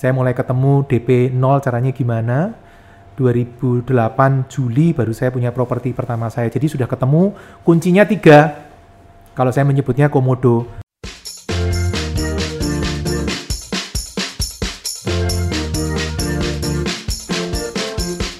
[0.00, 2.56] Saya mulai ketemu DP 0 caranya gimana.
[3.20, 3.84] 2008
[4.48, 6.48] Juli baru saya punya properti pertama saya.
[6.48, 7.36] Jadi sudah ketemu
[7.68, 8.64] kuncinya tiga.
[9.36, 10.64] Kalau saya menyebutnya komodo.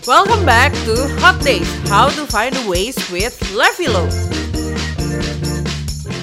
[0.09, 4.09] Welcome back to Hot Days, How to Find a Ways with Levilo.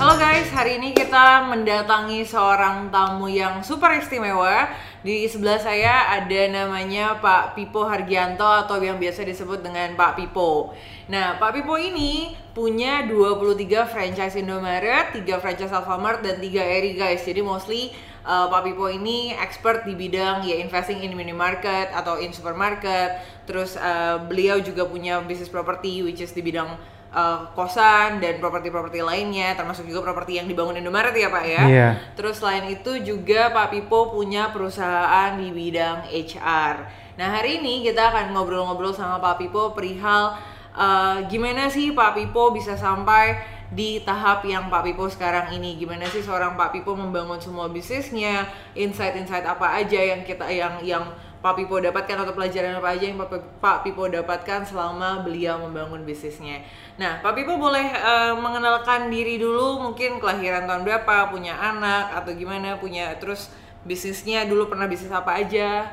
[0.02, 4.70] Halo guys, hari ini kita mendatangi seorang tamu yang super istimewa.
[5.08, 10.76] Di sebelah saya ada namanya Pak Pipo Hargianto atau yang biasa disebut dengan Pak Pipo.
[11.08, 17.24] Nah, Pak Pipo ini punya 23 franchise Indomaret, 3 franchise Alfamart, dan 3 Eri guys.
[17.24, 17.96] Jadi mostly
[18.28, 23.24] uh, Pak Pipo ini expert di bidang ya investing in minimarket atau in supermarket.
[23.48, 26.76] Terus uh, beliau juga punya bisnis property which is di bidang
[27.14, 31.64] uh, kosan dan properti-properti lainnya termasuk juga properti yang dibangun Indomaret ya Pak ya.
[31.68, 31.90] Iya.
[32.18, 36.76] Terus selain itu juga Pak Pipo punya perusahaan di bidang HR.
[37.18, 40.38] Nah, hari ini kita akan ngobrol-ngobrol sama Pak Pipo perihal
[40.78, 46.08] uh, gimana sih Pak Pipo bisa sampai di tahap yang Pak Pipo sekarang ini gimana
[46.08, 51.04] sih seorang Pak Pipo membangun semua bisnisnya insight-insight apa aja yang kita yang yang
[51.48, 56.60] Pak Pipo dapatkan atau pelajaran apa aja yang Pak, Pipo dapatkan selama beliau membangun bisnisnya.
[57.00, 62.36] Nah, Pak Pipo boleh uh, mengenalkan diri dulu, mungkin kelahiran tahun berapa, punya anak atau
[62.36, 63.48] gimana, punya terus
[63.88, 65.88] bisnisnya dulu pernah bisnis apa aja.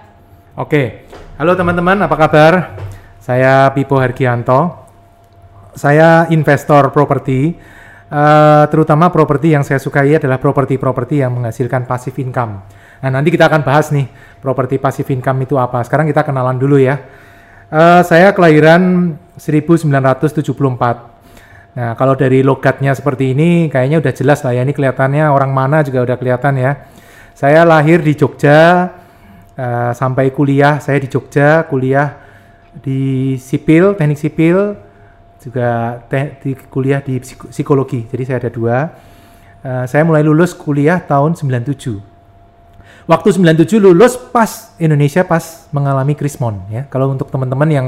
[0.58, 1.06] Oke,
[1.38, 2.74] halo teman-teman, apa kabar?
[3.22, 4.74] Saya Pipo Hargianto.
[5.78, 7.54] Saya investor properti,
[8.10, 12.73] uh, terutama properti yang saya sukai adalah properti-properti yang menghasilkan passive income.
[13.02, 14.06] Nah, nanti kita akan bahas nih
[14.44, 15.80] properti passive income itu apa.
[15.82, 17.00] Sekarang kita kenalan dulu ya.
[17.72, 21.14] Uh, saya kelahiran 1974.
[21.74, 24.62] Nah, kalau dari logatnya seperti ini, kayaknya udah jelas lah ya.
[24.62, 26.86] Ini kelihatannya orang mana juga udah kelihatan ya.
[27.34, 28.94] Saya lahir di Jogja,
[29.58, 32.14] uh, sampai kuliah saya di Jogja, kuliah
[32.78, 34.78] di sipil, teknik sipil,
[35.42, 38.06] juga te di kuliah di psik psikologi.
[38.06, 38.78] Jadi saya ada dua.
[39.64, 42.13] Uh, saya mulai lulus kuliah tahun 97.
[43.04, 46.88] Waktu 97 lulus pas Indonesia pas mengalami krismon ya.
[46.88, 47.86] Kalau untuk teman-teman yang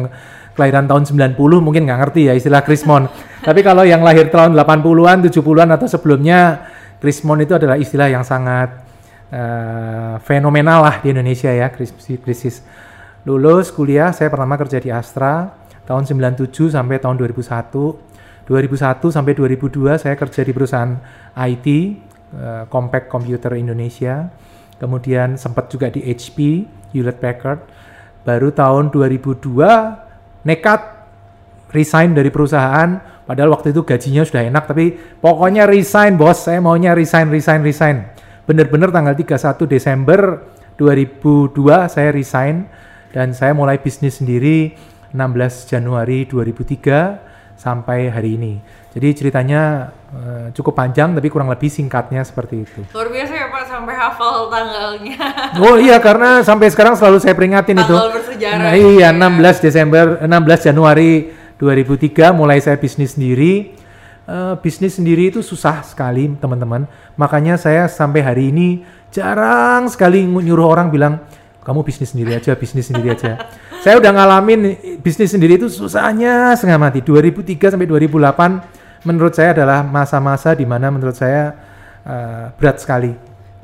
[0.53, 3.09] kelahiran tahun 90 mungkin nggak ngerti ya istilah krismon.
[3.47, 6.69] Tapi kalau yang lahir tahun 80-an, 70-an atau sebelumnya
[7.01, 8.77] krismon itu adalah istilah yang sangat
[9.33, 12.61] uh, fenomenal lah di Indonesia ya krisis.
[13.25, 15.49] Lulus kuliah saya pertama kerja di Astra
[15.89, 18.45] tahun 97 sampai tahun 2001.
[18.47, 20.93] 2001 sampai 2002 saya kerja di perusahaan
[21.35, 21.67] IT,
[22.37, 24.29] uh, Compact Computer Indonesia.
[24.77, 27.61] Kemudian sempat juga di HP, Hewlett Packard.
[28.27, 30.81] Baru tahun 2002 nekat
[31.73, 33.01] resign dari perusahaan.
[33.27, 38.07] Padahal waktu itu gajinya sudah enak, tapi pokoknya resign bos, saya maunya resign, resign, resign.
[38.47, 40.47] Bener-bener tanggal 31 Desember
[40.79, 42.71] 2002 saya resign
[43.11, 44.77] dan saya mulai bisnis sendiri
[45.11, 47.26] 16 Januari 2003
[47.57, 48.55] sampai hari ini.
[48.97, 52.81] Jadi ceritanya uh, cukup panjang tapi kurang lebih singkatnya seperti itu.
[52.97, 55.17] Luar biasa ya Pak sampai hafal tanggalnya.
[55.67, 58.17] Oh iya karena sampai sekarang selalu saya peringatin Tanggal itu.
[58.21, 59.29] bersejarah Nah, iya ya.
[59.53, 63.77] 16 Desember 16 Januari 2003 mulai saya bisnis sendiri.
[64.27, 66.89] Uh, bisnis sendiri itu susah sekali teman-teman.
[67.21, 68.83] Makanya saya sampai hari ini
[69.15, 71.23] jarang sekali nyuruh orang bilang
[71.67, 73.43] kamu bisnis sendiri aja, bisnis sendiri aja.
[73.83, 77.03] saya udah ngalamin bisnis sendiri itu susahnya setengah mati.
[77.03, 81.51] 2003 sampai 2008 menurut saya adalah masa-masa di mana menurut saya
[82.07, 83.11] uh, berat sekali.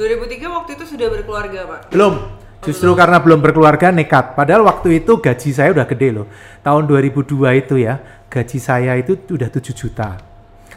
[0.03, 1.81] 2003 waktu itu sudah berkeluarga Pak.
[1.95, 2.15] Belum.
[2.63, 4.39] Justru karena belum berkeluarga nekat.
[4.39, 6.27] Padahal waktu itu gaji saya udah gede loh.
[6.63, 7.99] Tahun 2002 itu ya,
[8.31, 10.19] gaji saya itu udah 7 juta.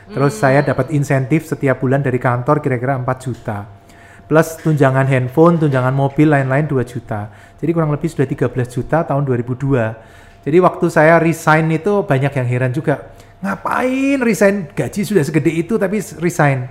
[0.06, 3.85] Terus saya dapat insentif setiap bulan dari kantor kira-kira 4 juta.
[4.26, 7.30] Plus tunjangan handphone, tunjangan mobil lain-lain 2 juta.
[7.62, 10.42] Jadi kurang lebih sudah 13 juta tahun 2002.
[10.46, 13.14] Jadi waktu saya resign itu banyak yang heran juga.
[13.46, 14.70] Ngapain resign?
[14.74, 16.66] Gaji sudah segede itu tapi resign.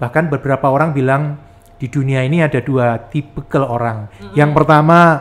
[0.00, 1.36] Bahkan beberapa orang bilang
[1.76, 4.08] di dunia ini ada dua tipe orang.
[4.32, 5.20] Yang pertama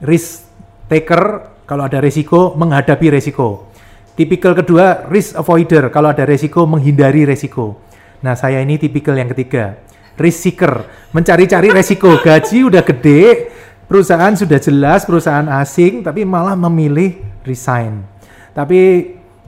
[0.00, 0.48] risk
[0.88, 3.68] taker kalau ada resiko menghadapi resiko.
[4.16, 7.76] Tipikal kedua risk avoider kalau ada resiko menghindari resiko.
[8.24, 9.89] Nah saya ini tipikal yang ketiga
[10.20, 10.60] risk
[11.16, 12.20] mencari-cari resiko.
[12.20, 13.50] Gaji udah gede,
[13.88, 18.04] perusahaan sudah jelas perusahaan asing tapi malah memilih resign.
[18.52, 18.80] Tapi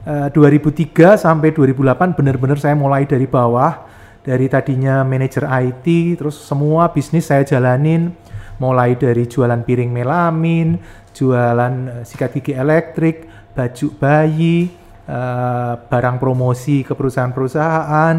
[0.03, 3.85] eh, 2003 sampai 2008 benar-benar saya mulai dari bawah
[4.23, 8.15] dari tadinya manajer IT terus semua bisnis saya jalanin
[8.61, 10.77] mulai dari jualan piring melamin,
[11.11, 14.71] jualan eh, sikat gigi elektrik, baju bayi,
[15.07, 18.15] eh, barang promosi ke perusahaan-perusahaan,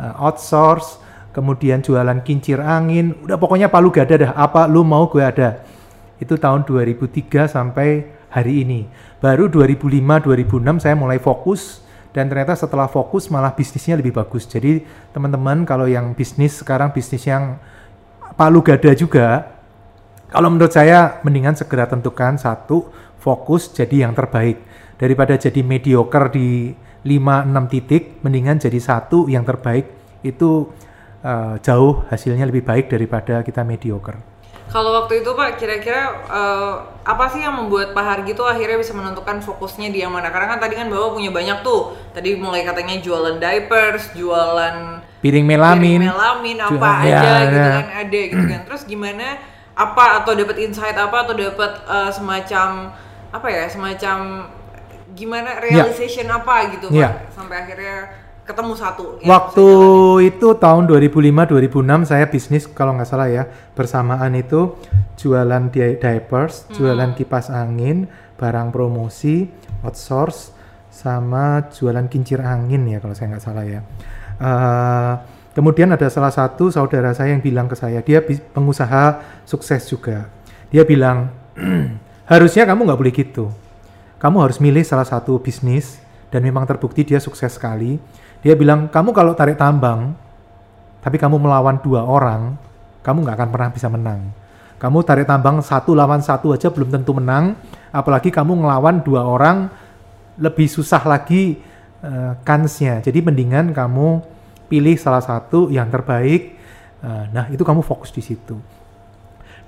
[0.00, 1.03] eh, outsource,
[1.34, 5.60] kemudian jualan kincir angin, udah pokoknya palu gada dah, apa lu mau gue ada.
[6.22, 8.86] itu tahun 2003 sampai hari ini.
[9.18, 11.82] Baru 2005-2006 saya mulai fokus
[12.14, 14.46] dan ternyata setelah fokus malah bisnisnya lebih bagus.
[14.46, 17.58] Jadi teman-teman kalau yang bisnis sekarang bisnis yang
[18.38, 19.58] palu gada juga,
[20.30, 24.62] kalau menurut saya mendingan segera tentukan satu fokus jadi yang terbaik
[24.98, 29.90] daripada jadi mediocre di 5-6 titik, mendingan jadi satu yang terbaik
[30.24, 30.72] itu
[31.24, 34.20] uh, jauh hasilnya lebih baik daripada kita mediocre.
[34.74, 38.90] Kalau waktu itu Pak, kira-kira uh, apa sih yang membuat Pak Hargi tuh akhirnya bisa
[38.90, 40.34] menentukan fokusnya di yang mana?
[40.34, 41.94] Karena kan tadi kan Bapak punya banyak tuh.
[42.10, 47.68] Tadi mulai katanya jualan diapers, jualan piring melamin, piring melamin apa jualan, aja ya, gitu
[47.70, 47.74] ya.
[47.78, 48.60] kan ada gitu kan.
[48.66, 49.26] Terus gimana
[49.74, 52.68] apa atau dapat insight apa atau dapat uh, semacam
[53.30, 54.16] apa ya, semacam
[55.14, 55.86] gimana ya.
[55.86, 56.42] realization ya.
[56.42, 57.10] apa gitu Pak ya.
[57.30, 59.04] sampai akhirnya ketemu satu.
[59.24, 59.68] Waktu
[60.28, 64.76] itu tahun 2005-2006 saya bisnis kalau nggak salah ya bersamaan itu
[65.16, 66.72] jualan di diapers, hmm.
[66.76, 68.04] jualan kipas angin,
[68.36, 69.48] barang promosi,
[69.80, 70.52] outsource,
[70.92, 73.80] sama jualan kincir angin ya kalau saya nggak salah ya.
[74.36, 75.14] Uh,
[75.56, 78.20] kemudian ada salah satu saudara saya yang bilang ke saya, dia
[78.52, 80.28] pengusaha sukses juga.
[80.68, 81.32] Dia bilang
[82.32, 83.48] harusnya kamu nggak boleh gitu.
[84.20, 88.00] Kamu harus milih salah satu bisnis dan memang terbukti dia sukses sekali
[88.44, 90.12] dia bilang, kamu kalau tarik tambang,
[91.00, 92.60] tapi kamu melawan dua orang,
[93.00, 94.20] kamu nggak akan pernah bisa menang.
[94.76, 97.56] Kamu tarik tambang satu lawan satu aja belum tentu menang,
[97.88, 99.72] apalagi kamu ngelawan dua orang,
[100.36, 101.56] lebih susah lagi
[102.04, 103.00] uh, kansnya.
[103.00, 104.20] Jadi mendingan kamu
[104.68, 106.60] pilih salah satu yang terbaik.
[107.00, 108.60] Uh, nah itu kamu fokus di situ.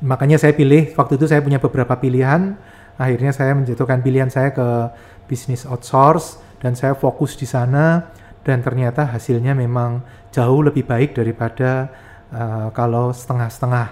[0.04, 2.52] Makanya saya pilih, waktu itu saya punya beberapa pilihan,
[3.00, 4.92] akhirnya saya menjatuhkan pilihan saya ke
[5.24, 8.04] bisnis outsource, dan saya fokus di sana
[8.46, 11.90] dan ternyata hasilnya memang jauh lebih baik daripada
[12.30, 13.88] uh, kalau setengah-setengah.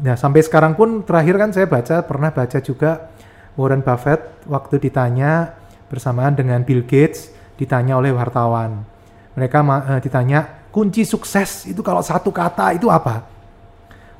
[0.00, 3.12] Nah sampai sekarang pun terakhir kan saya baca pernah baca juga
[3.60, 5.52] Warren Buffett waktu ditanya
[5.92, 7.28] bersamaan dengan Bill Gates
[7.60, 8.88] ditanya oleh wartawan.
[9.36, 13.28] Mereka uh, ditanya kunci sukses itu kalau satu kata itu apa?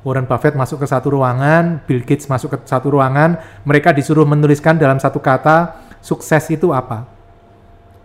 [0.05, 4.76] Warren Buffett masuk ke satu ruangan, Bill Gates masuk ke satu ruangan, mereka disuruh menuliskan
[4.76, 7.08] dalam satu kata sukses itu apa?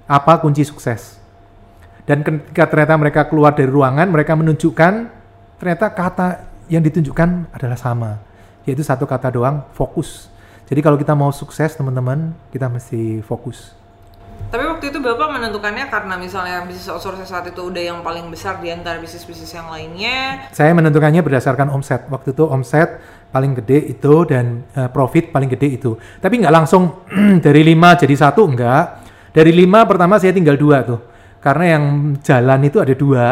[0.07, 1.18] Apa kunci sukses?
[2.09, 4.93] Dan ketika ternyata mereka keluar dari ruangan, mereka menunjukkan
[5.61, 6.27] ternyata kata
[6.65, 8.17] yang ditunjukkan adalah sama,
[8.65, 10.25] yaitu satu kata doang, fokus.
[10.65, 13.77] Jadi kalau kita mau sukses teman-teman, kita mesti fokus.
[14.49, 18.57] Tapi waktu itu Bapak menentukannya karena misalnya bisnis outsourcing saat itu udah yang paling besar
[18.57, 20.49] di antara bisnis-bisnis yang lainnya.
[20.49, 22.09] Saya menentukannya berdasarkan omset.
[22.09, 22.97] Waktu itu omset
[23.29, 25.93] paling gede itu dan uh, profit paling gede itu.
[26.17, 27.05] Tapi nggak langsung
[27.45, 29.05] dari lima jadi satu, enggak.
[29.29, 31.08] Dari lima pertama saya tinggal dua tuh
[31.39, 31.83] karena yang
[32.19, 33.25] jalan itu ada dua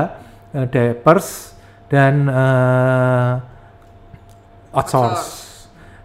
[0.55, 1.55] uh, diapers
[1.91, 3.39] dan uh,
[4.75, 5.47] outsource.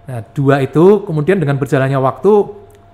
[0.07, 2.33] Nah, dua itu kemudian dengan berjalannya waktu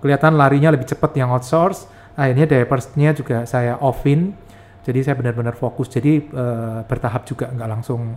[0.04, 1.88] kelihatan larinya lebih cepat yang outsource.
[2.18, 4.34] Akhirnya diapersnya juga saya offin.
[4.84, 5.92] Jadi saya benar-benar fokus.
[5.92, 8.16] Jadi uh, bertahap juga nggak langsung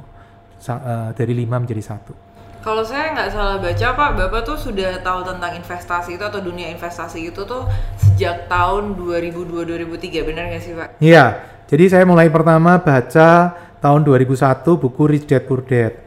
[0.67, 2.30] uh, dari lima menjadi satu.
[2.61, 6.69] Kalau saya nggak salah baca Pak, Bapak tuh sudah tahu tentang investasi itu atau dunia
[6.69, 7.65] investasi itu tuh
[7.97, 11.01] sejak tahun 2002-2003, benar nggak sih Pak?
[11.01, 15.97] Iya, jadi saya mulai pertama baca tahun 2001 buku Rich Dad Poor Dad.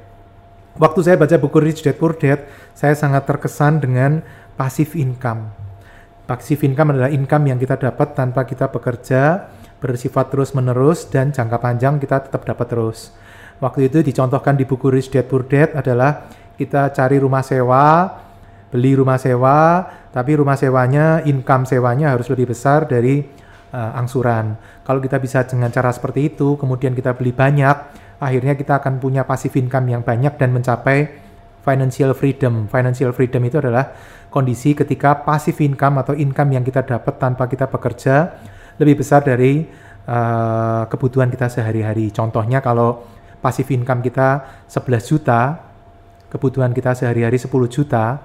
[0.78, 4.22] Waktu saya baca buku Rich Dad Poor Dad, saya sangat terkesan dengan
[4.54, 5.50] passive income.
[6.30, 9.50] Passive income adalah income yang kita dapat tanpa kita bekerja,
[9.82, 13.10] bersifat terus-menerus, dan jangka panjang kita tetap dapat terus.
[13.58, 18.06] Waktu itu dicontohkan di buku Rich Dad Poor Dad adalah kita cari rumah sewa,
[18.70, 23.22] beli rumah sewa, tapi rumah sewanya, income sewanya harus lebih besar dari
[23.74, 24.54] uh, angsuran.
[24.86, 27.76] Kalau kita bisa dengan cara seperti itu, kemudian kita beli banyak,
[28.22, 30.98] akhirnya kita akan punya passive income yang banyak dan mencapai
[31.64, 32.70] financial freedom.
[32.70, 33.96] Financial freedom itu adalah
[34.30, 38.36] kondisi ketika passive income atau income yang kita dapat tanpa kita bekerja
[38.78, 39.64] lebih besar dari
[40.06, 42.12] uh, kebutuhan kita sehari-hari.
[42.12, 43.02] Contohnya kalau
[43.40, 45.73] passive income kita 11 juta,
[46.34, 48.18] kebutuhan kita sehari-hari 10 juta,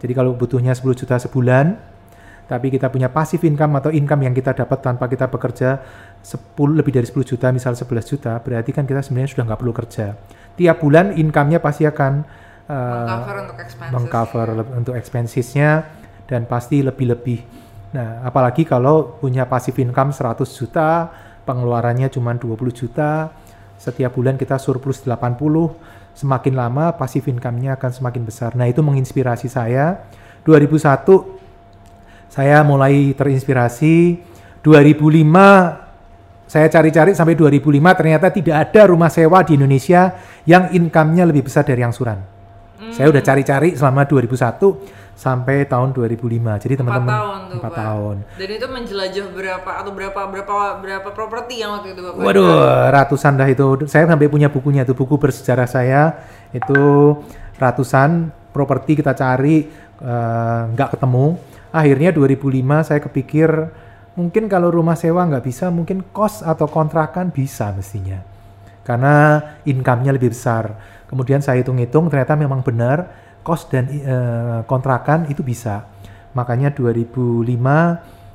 [0.00, 1.76] jadi kalau butuhnya 10 juta sebulan,
[2.48, 5.80] tapi kita punya passive income atau income yang kita dapat tanpa kita bekerja
[6.24, 9.74] 10 lebih dari 10 juta, misal 11 juta, berarti kan kita sebenarnya sudah nggak perlu
[9.76, 10.16] kerja.
[10.56, 12.12] Tiap bulan income-nya pasti akan
[12.68, 13.92] uh, mengcover untuk expenses.
[13.92, 14.48] Mengcover
[14.80, 15.70] untuk expensesnya
[16.24, 17.40] dan pasti lebih-lebih.
[17.92, 21.12] Nah, apalagi kalau punya passive income 100 juta,
[21.44, 23.30] pengeluarannya cuma 20 juta,
[23.76, 25.40] setiap bulan kita surplus 80,
[26.14, 28.54] semakin lama passive income-nya akan semakin besar.
[28.54, 30.06] Nah, itu menginspirasi saya.
[30.46, 31.34] 2001
[32.30, 34.22] saya mulai terinspirasi.
[34.62, 35.84] 2005
[36.44, 40.14] saya cari-cari sampai 2005 ternyata tidak ada rumah sewa di Indonesia
[40.46, 42.16] yang income-nya lebih besar dari angsuran.
[42.92, 46.18] Saya udah cari-cari selama 2001 sampai tahun 2005.
[46.58, 47.80] Jadi Empat teman-teman tahun tuh empat Pak.
[47.80, 48.16] tahun.
[48.36, 52.20] Dan itu menjelajah berapa atau berapa berapa berapa properti yang waktu itu Bapak?
[52.20, 52.50] Waduh,
[52.90, 53.66] ratusan dah itu.
[53.86, 56.02] Saya sampai punya bukunya tuh, buku bersejarah saya
[56.50, 56.82] itu
[57.58, 59.70] ratusan properti kita cari
[60.02, 61.38] eh, nggak ketemu.
[61.74, 63.50] Akhirnya 2005 saya kepikir
[64.14, 68.22] mungkin kalau rumah sewa nggak bisa, mungkin kos atau kontrakan bisa mestinya.
[68.84, 70.76] Karena income-nya lebih besar.
[71.08, 75.84] Kemudian saya hitung-hitung ternyata memang benar kos dan eh, kontrakan itu bisa.
[76.32, 77.44] Makanya 2005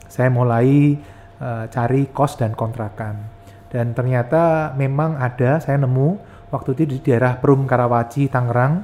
[0.05, 0.95] saya mulai
[1.41, 3.41] eh, cari kos dan kontrakan.
[3.69, 6.17] Dan ternyata memang ada, saya nemu
[6.53, 8.81] waktu itu di daerah Perum Karawaci, Tangerang,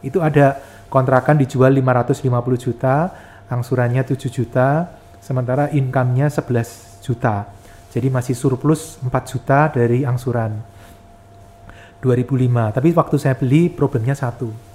[0.00, 0.56] itu ada
[0.88, 3.12] kontrakan dijual 550 juta,
[3.48, 4.88] angsurannya 7 juta,
[5.20, 7.48] sementara income-nya 11 juta.
[7.92, 10.56] Jadi masih surplus 4 juta dari angsuran
[12.00, 12.72] 2005.
[12.72, 14.71] Tapi waktu saya beli problemnya satu,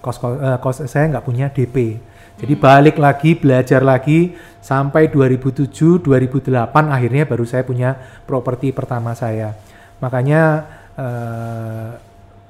[0.00, 2.00] kos, eh, kos saya nggak punya DP.
[2.40, 4.32] Jadi balik lagi, belajar lagi
[4.64, 9.52] sampai 2007, 2008 akhirnya baru saya punya properti pertama saya.
[10.00, 10.42] Makanya
[10.96, 11.90] eh,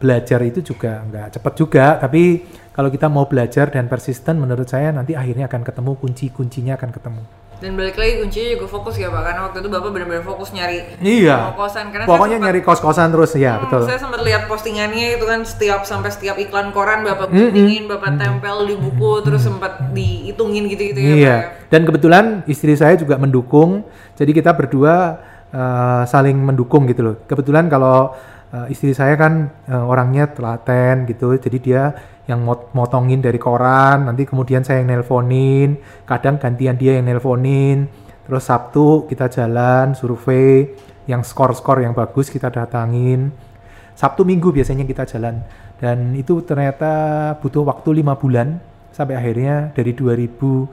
[0.01, 4.95] belajar itu juga nggak cepat juga, tapi kalau kita mau belajar dan persisten, menurut saya
[4.95, 7.23] nanti akhirnya akan ketemu kunci-kuncinya akan ketemu.
[7.61, 10.81] Dan balik lagi kuncinya juga fokus ya Pak, karena waktu itu Bapak benar-benar fokus nyari
[10.97, 11.53] Iya.
[11.53, 13.83] kosan karena Pokoknya sempat, nyari kos-kosan terus ya, Hmm, betul.
[13.85, 17.53] Saya sempat lihat postingannya itu kan setiap sampai setiap iklan koran Bapak Mm-mm.
[17.53, 21.19] guntingin, Bapak tempel di buku, terus sempat dihitungin gitu-gitu ya Pak.
[21.21, 21.29] Iya.
[21.29, 21.39] ya.
[21.69, 23.85] Dan kebetulan istri saya juga mendukung.
[24.17, 25.21] Jadi kita berdua
[25.53, 27.17] eh, saling mendukung gitu loh.
[27.29, 28.17] Kebetulan kalau
[28.51, 31.37] eh, istri saya kan eh, orangnya telaten gitu.
[31.37, 31.93] Jadi dia
[32.31, 37.91] yang mot- motongin dari koran, nanti kemudian saya yang nelponin, kadang gantian dia yang nelponin.
[38.25, 40.71] Terus Sabtu kita jalan survei
[41.11, 43.35] yang skor-skor yang bagus kita datangin.
[43.99, 45.43] Sabtu Minggu biasanya kita jalan
[45.77, 48.61] dan itu ternyata butuh waktu lima bulan
[48.93, 50.73] sampai akhirnya dari 2008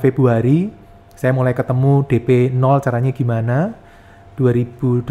[0.00, 0.72] Februari
[1.12, 3.76] saya mulai ketemu DP 0 caranya gimana
[4.40, 5.04] 2008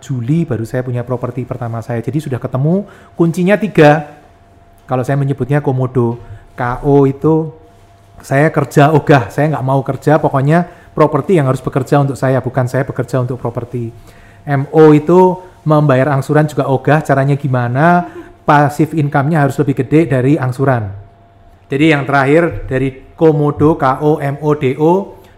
[0.00, 4.13] Juli baru saya punya properti pertama saya jadi sudah ketemu kuncinya tiga
[4.84, 6.20] kalau saya menyebutnya komodo
[6.54, 7.50] KO itu
[8.24, 10.64] saya kerja ogah saya nggak mau kerja pokoknya
[10.94, 13.90] properti yang harus bekerja untuk saya bukan saya bekerja untuk properti.
[14.44, 18.06] MO itu membayar angsuran juga ogah caranya gimana?
[18.44, 20.92] Pasif income-nya harus lebih gede dari angsuran.
[21.66, 24.92] Jadi yang terakhir dari komodo KO MO DO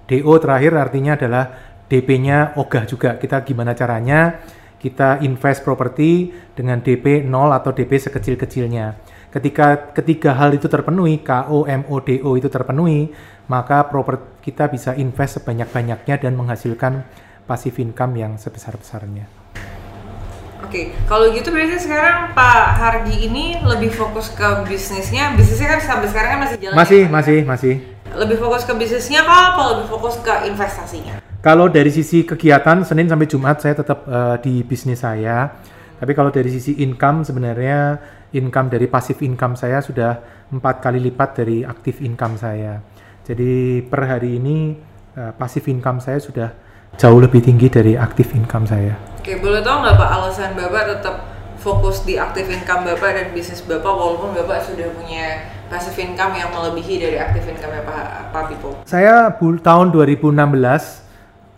[0.07, 1.45] DO terakhir artinya adalah
[1.87, 3.15] DP-nya ogah juga.
[3.17, 4.43] Kita gimana caranya?
[4.77, 11.67] Kita invest properti dengan DP 0 atau DP sekecil-kecilnya ketika ketiga hal itu terpenuhi KO
[11.67, 13.11] MO DO itu terpenuhi
[13.47, 17.07] maka properti kita bisa invest sebanyak-banyaknya dan menghasilkan
[17.47, 19.47] passive income yang sebesar-besarnya
[20.67, 25.31] Oke, kalau gitu berarti sekarang Pak Hargi ini lebih fokus ke bisnisnya.
[25.39, 26.75] Bisnisnya kan sampai sekarang kan masih jalan.
[26.75, 27.75] masih ya, masih masih
[28.17, 31.23] Lebih fokus ke bisnisnya kah apa lebih fokus ke investasinya?
[31.39, 35.55] Kalau dari sisi kegiatan Senin sampai Jumat saya tetap eh, di bisnis saya.
[36.03, 38.03] Tapi kalau dari sisi income sebenarnya
[38.35, 40.19] income dari passive income saya sudah
[40.51, 42.83] empat kali lipat dari aktif income saya.
[43.27, 44.75] Jadi per hari ini
[45.15, 46.49] eh, passive income saya sudah
[46.97, 48.95] jauh lebih tinggi dari aktif income saya.
[49.21, 51.17] Oke, boleh tahu nggak Pak alasan Bapak tetap
[51.59, 56.55] fokus di aktif income Bapak dan bisnis Bapak walaupun Bapak sudah punya passive income yang
[56.55, 58.71] melebihi dari aktif income Pak, Pak Pipo?
[58.87, 60.31] Saya tahun 2016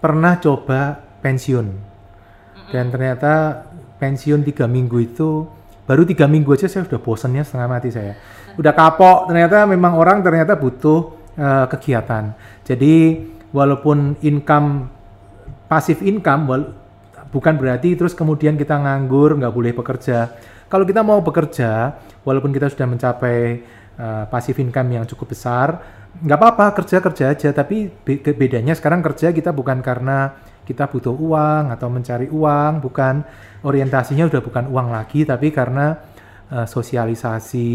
[0.00, 1.66] pernah coba pensiun
[2.72, 3.64] dan ternyata
[3.98, 5.57] pensiun tiga minggu itu
[5.88, 8.20] baru tiga minggu aja saya sudah bosannya setengah mati saya.
[8.60, 12.36] Udah kapok ternyata memang orang ternyata butuh eh, kegiatan.
[12.68, 13.24] Jadi
[13.56, 14.92] walaupun income
[15.64, 16.72] pasif income wal-
[17.32, 20.36] bukan berarti terus kemudian kita nganggur nggak boleh bekerja.
[20.68, 21.96] Kalau kita mau bekerja
[22.28, 23.64] walaupun kita sudah mencapai
[23.96, 25.80] uh, pasif income yang cukup besar
[26.20, 27.48] nggak apa-apa kerja kerja aja.
[27.56, 30.36] Tapi be- bedanya sekarang kerja kita bukan karena
[30.68, 33.24] kita butuh uang atau mencari uang bukan
[33.64, 35.98] orientasinya udah bukan uang lagi tapi karena
[36.50, 37.70] uh, sosialisasi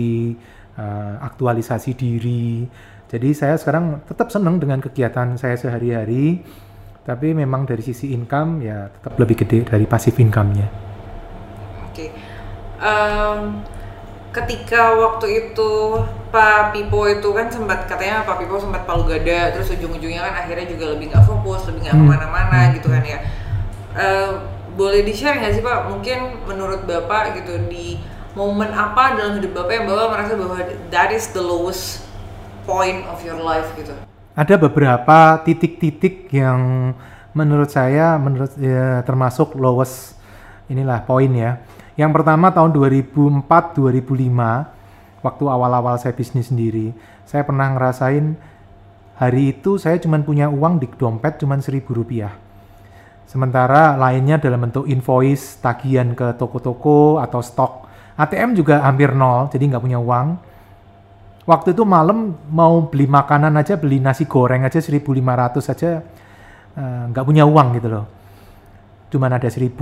[0.78, 2.68] uh, aktualisasi diri
[3.08, 6.42] jadi saya sekarang tetap senang dengan kegiatan saya sehari-hari
[7.04, 10.66] tapi memang dari sisi income ya tetap lebih gede dari pasif income-nya.
[11.92, 12.10] Oke.
[12.80, 13.60] Em,
[14.32, 16.00] ketika waktu itu
[16.32, 20.66] Pak Pipo itu kan sempat katanya Pak Pipo sempat palu gada terus ujung-ujungnya kan akhirnya
[20.66, 22.08] juga lebih nggak fokus lebih nggak Hmm.
[22.08, 23.20] ke mana-mana gitu kan ya
[23.94, 24.32] Eh,
[24.74, 27.98] boleh di share nggak sih Pak mungkin menurut Bapak gitu di
[28.34, 30.58] momen apa dalam hidup Bapak yang Bapak merasa bahwa
[30.90, 32.02] that is the lowest
[32.66, 33.94] point of your life gitu
[34.34, 36.94] Ada beberapa titik-titik yang
[37.38, 40.18] menurut saya menurut ya, termasuk lowest
[40.66, 41.62] inilah poin ya.
[41.94, 43.46] Yang pertama tahun 2004
[43.78, 46.98] 2005 waktu awal-awal saya bisnis sendiri.
[47.30, 48.34] Saya pernah ngerasain
[49.22, 52.43] hari itu saya cuma punya uang di dompet cuma seribu rupiah.
[53.26, 57.90] Sementara lainnya dalam bentuk invoice, tagihan ke toko-toko atau stok.
[58.14, 60.28] ATM juga hampir nol, jadi nggak punya uang.
[61.44, 65.92] Waktu itu malam mau beli makanan aja, beli nasi goreng aja 1.500 aja
[66.78, 68.06] eh, nggak punya uang gitu loh.
[69.12, 69.76] Cuman ada 1000,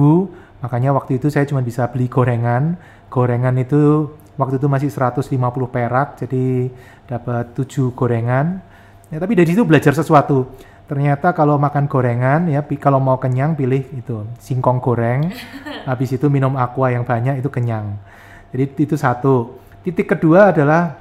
[0.64, 2.76] makanya waktu itu saya cuma bisa beli gorengan.
[3.14, 4.10] Gorengan itu
[4.42, 5.22] waktu itu masih 150
[5.70, 6.72] perak, jadi
[7.06, 8.64] dapat 7 gorengan.
[9.12, 10.50] Ya, tapi dari situ belajar sesuatu.
[10.92, 15.32] Ternyata kalau makan gorengan ya kalau mau kenyang pilih itu singkong goreng.
[15.88, 17.96] Habis itu minum aqua yang banyak itu kenyang.
[18.52, 19.56] Jadi itu satu.
[19.88, 21.00] Titik kedua adalah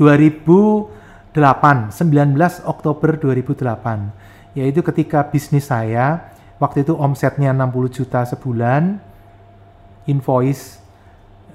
[0.00, 1.92] 2008, 19
[2.64, 4.56] Oktober 2008.
[4.56, 8.96] Yaitu ketika bisnis saya waktu itu omsetnya 60 juta sebulan,
[10.08, 10.80] invoice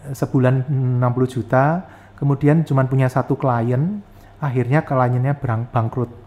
[0.05, 0.69] eh, sebulan
[1.01, 1.89] 60 juta,
[2.21, 4.05] kemudian cuma punya satu klien,
[4.37, 5.33] akhirnya kliennya
[5.73, 6.26] bangkrut.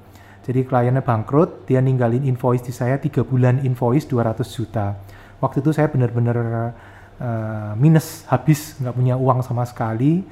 [0.50, 4.99] Jadi kliennya bangkrut, dia ninggalin invoice di saya tiga bulan invoice 200 juta.
[5.38, 6.75] Waktu itu saya benar-benar
[7.23, 10.26] eh, minus, habis, nggak punya uang sama sekali,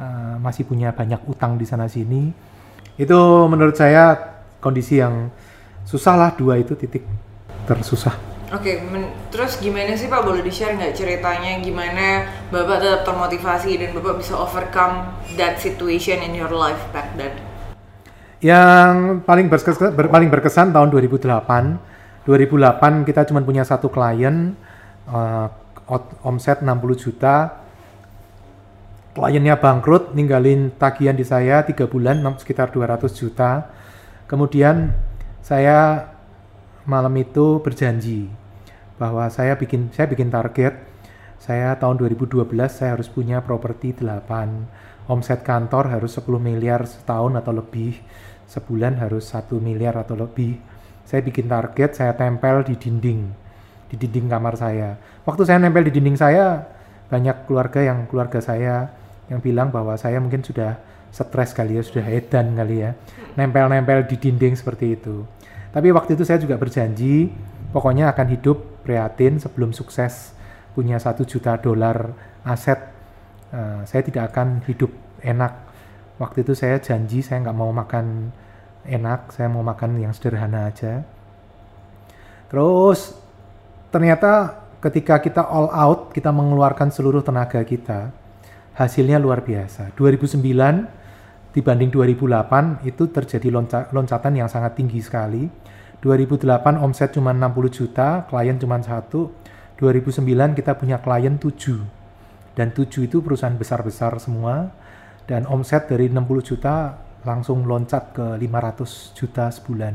[0.00, 2.32] eh, masih punya banyak utang di sana sini.
[2.96, 4.16] Itu menurut saya
[4.56, 5.28] kondisi yang
[5.84, 7.04] susah lah dua itu titik
[7.68, 8.16] tersusah.
[8.48, 10.24] Oke, men- terus gimana sih Pak?
[10.24, 16.32] Boleh di-share nggak ceritanya gimana Bapak tetap termotivasi dan Bapak bisa overcome that situation in
[16.32, 17.47] your life back then?
[18.38, 22.22] Yang paling berkesan, ber- paling berkesan tahun 2008.
[22.28, 24.54] 2008 kita cuma punya satu klien,
[25.88, 27.66] ot- omset 60 juta.
[29.18, 33.66] Kliennya bangkrut, ninggalin tagihan di saya tiga bulan sekitar 200 juta.
[34.30, 34.94] Kemudian
[35.42, 36.06] saya
[36.86, 38.30] malam itu berjanji
[39.00, 40.74] bahwa saya bikin saya bikin target
[41.38, 47.52] saya tahun 2012 saya harus punya properti 8 omset kantor harus 10 miliar setahun atau
[47.54, 47.96] lebih
[48.48, 50.56] sebulan harus satu miliar atau lebih
[51.04, 53.28] saya bikin target saya tempel di dinding
[53.88, 54.96] di dinding kamar saya
[55.28, 56.64] waktu saya nempel di dinding saya
[57.08, 58.92] banyak keluarga yang keluarga saya
[59.28, 60.80] yang bilang bahwa saya mungkin sudah
[61.12, 62.96] stres kali ya sudah edan kali ya
[63.36, 65.24] nempel-nempel di dinding seperti itu
[65.68, 67.28] tapi waktu itu saya juga berjanji,
[67.70, 70.32] pokoknya akan hidup prihatin sebelum sukses
[70.72, 72.80] punya satu juta dolar aset.
[73.52, 75.67] Eh, saya tidak akan hidup enak.
[76.18, 78.34] Waktu itu saya janji saya nggak mau makan
[78.82, 81.06] enak, saya mau makan yang sederhana aja.
[82.50, 83.14] Terus
[83.94, 88.10] ternyata ketika kita all out, kita mengeluarkan seluruh tenaga kita,
[88.74, 89.94] hasilnya luar biasa.
[89.94, 90.42] 2009
[91.52, 95.50] dibanding 2008 itu terjadi lonca- loncatan yang sangat tinggi sekali.
[95.98, 99.34] 2008 omset cuma 60 juta, klien cuma satu.
[99.82, 101.82] 2009 kita punya klien 7.
[102.54, 104.70] Dan 7 itu perusahaan besar-besar semua.
[105.28, 109.92] Dan omset dari 60 juta langsung loncat ke 500 juta sebulan.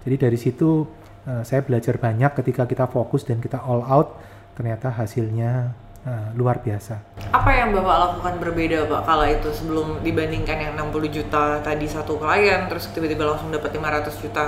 [0.00, 0.88] Jadi dari situ
[1.28, 4.16] eh, saya belajar banyak ketika kita fokus dan kita all out,
[4.56, 5.76] ternyata hasilnya
[6.08, 7.20] eh, luar biasa.
[7.36, 12.16] Apa yang Bapak lakukan berbeda Pak kala itu sebelum dibandingkan yang 60 juta tadi satu
[12.16, 14.44] klien terus tiba-tiba langsung dapat 500 juta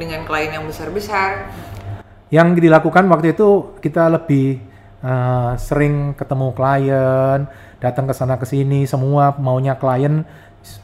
[0.00, 1.52] dengan klien yang besar-besar?
[2.32, 4.64] Yang dilakukan waktu itu kita lebih
[5.04, 7.40] eh, sering ketemu klien,
[7.78, 10.26] datang ke sana ke sini, semua maunya klien,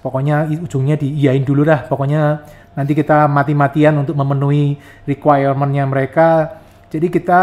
[0.02, 1.86] pokoknya ujungnya diiyain dulu dah.
[1.90, 2.42] Pokoknya
[2.74, 6.58] nanti kita mati-matian untuk memenuhi requirement-nya mereka.
[6.90, 7.42] Jadi kita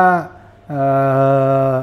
[0.72, 1.80] eh,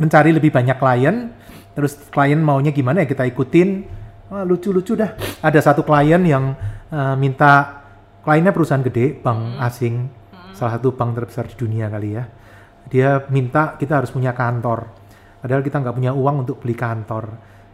[0.00, 1.28] mencari lebih banyak klien,
[1.76, 4.00] terus klien maunya gimana ya kita ikutin.
[4.30, 5.18] Lucu-lucu dah.
[5.42, 6.54] Ada satu klien yang
[6.88, 7.82] eh, minta
[8.20, 10.06] kliennya perusahaan gede, bank asing,
[10.52, 12.24] salah satu bank terbesar di dunia kali ya.
[12.90, 14.99] Dia minta kita harus punya kantor.
[15.40, 17.24] Padahal kita nggak punya uang untuk beli kantor.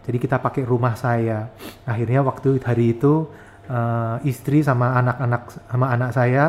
[0.06, 1.50] Jadi kita pakai rumah saya.
[1.82, 3.26] Akhirnya waktu hari itu
[3.66, 6.44] eh, istri sama anak-anak sama anak saya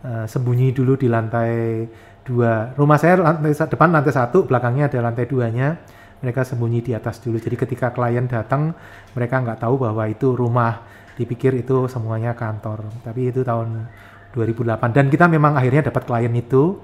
[0.00, 1.84] eh, sembunyi dulu di lantai
[2.24, 2.72] dua.
[2.72, 5.76] Rumah saya lantai depan lantai satu, belakangnya ada lantai duanya.
[6.24, 7.36] Mereka sembunyi di atas dulu.
[7.36, 8.72] Jadi ketika klien datang,
[9.12, 10.80] mereka nggak tahu bahwa itu rumah.
[11.14, 12.88] Dipikir itu semuanya kantor.
[13.04, 13.86] Tapi itu tahun
[14.32, 14.96] 2008.
[14.96, 16.80] Dan kita memang akhirnya dapat klien itu.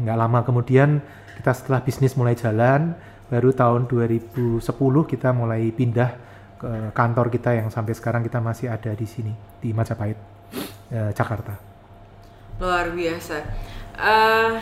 [0.00, 0.98] Nggak lama kemudian
[1.38, 2.94] kita setelah bisnis mulai jalan,
[3.30, 4.60] baru tahun 2010
[5.10, 6.10] kita mulai pindah
[6.60, 10.18] ke kantor kita yang sampai sekarang kita masih ada di sini di Majapahit,
[10.92, 11.54] eh, Jakarta.
[12.60, 13.36] Luar biasa.
[13.98, 14.52] Eh,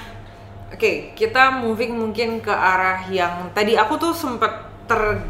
[0.72, 5.20] Oke, kita moving mungkin ke arah yang tadi aku tuh sempat ter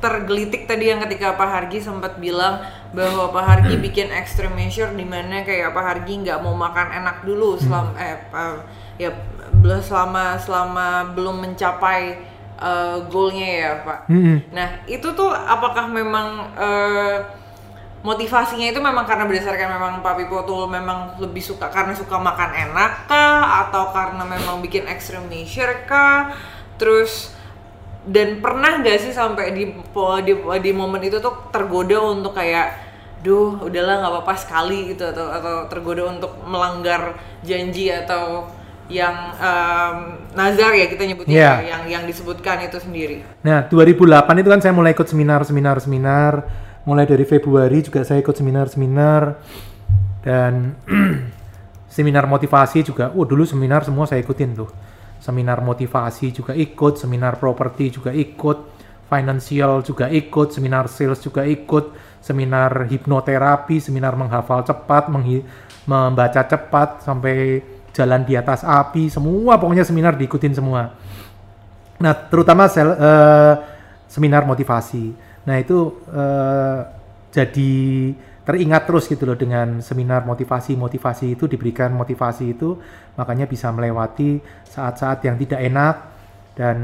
[0.00, 2.64] tergelitik tadi yang ketika Pak Hargi sempat bilang
[2.96, 7.28] bahwa Pak Hargi bikin extreme measure di mana kayak Pak Hargi nggak mau makan enak
[7.28, 8.64] dulu selama eh pa-
[8.96, 9.12] ya
[9.82, 12.20] selama selama belum mencapai
[12.60, 13.98] uh, goalnya ya Pak.
[14.08, 14.38] Mm-mm.
[14.52, 17.18] Nah itu tuh apakah memang uh,
[18.06, 22.50] motivasinya itu memang karena berdasarkan memang Pak Pipo tuh memang lebih suka karena suka makan
[22.70, 26.30] enak kah atau karena memang bikin extreme measure kah
[26.78, 27.34] terus
[28.06, 29.74] dan pernah gak sih sampai di,
[30.22, 32.86] di di momen itu tuh tergoda untuk kayak
[33.26, 38.46] duh udahlah nggak apa-apa sekali gitu atau atau tergoda untuk melanggar janji atau
[38.86, 39.96] yang um,
[40.32, 41.56] nazar ya kita nyebutnya Yeah.
[41.58, 43.22] ya, yang yang disebutkan itu sendiri.
[43.42, 46.32] Nah, 2008 itu kan saya mulai ikut seminar, seminar.
[46.86, 49.42] Mulai dari Februari juga saya ikut seminar, seminar.
[50.22, 50.78] Dan
[51.96, 53.10] seminar motivasi juga.
[53.14, 54.70] Oh, dulu seminar semua saya ikutin tuh.
[55.18, 58.58] Seminar motivasi juga ikut, seminar properti juga ikut,
[59.10, 61.90] financial juga ikut, seminar sales juga ikut,
[62.22, 65.42] seminar hipnoterapi, seminar menghafal cepat, menghi-
[65.86, 67.62] membaca cepat sampai
[67.96, 70.92] jalan di atas api, semua pokoknya seminar diikutin semua.
[71.96, 73.54] Nah, terutama sel, eh,
[74.04, 75.16] seminar motivasi.
[75.48, 76.78] Nah, itu eh,
[77.32, 77.72] jadi
[78.46, 82.78] teringat terus gitu loh dengan seminar motivasi-motivasi itu diberikan motivasi itu
[83.18, 84.38] makanya bisa melewati
[84.70, 85.96] saat-saat yang tidak enak
[86.54, 86.78] dan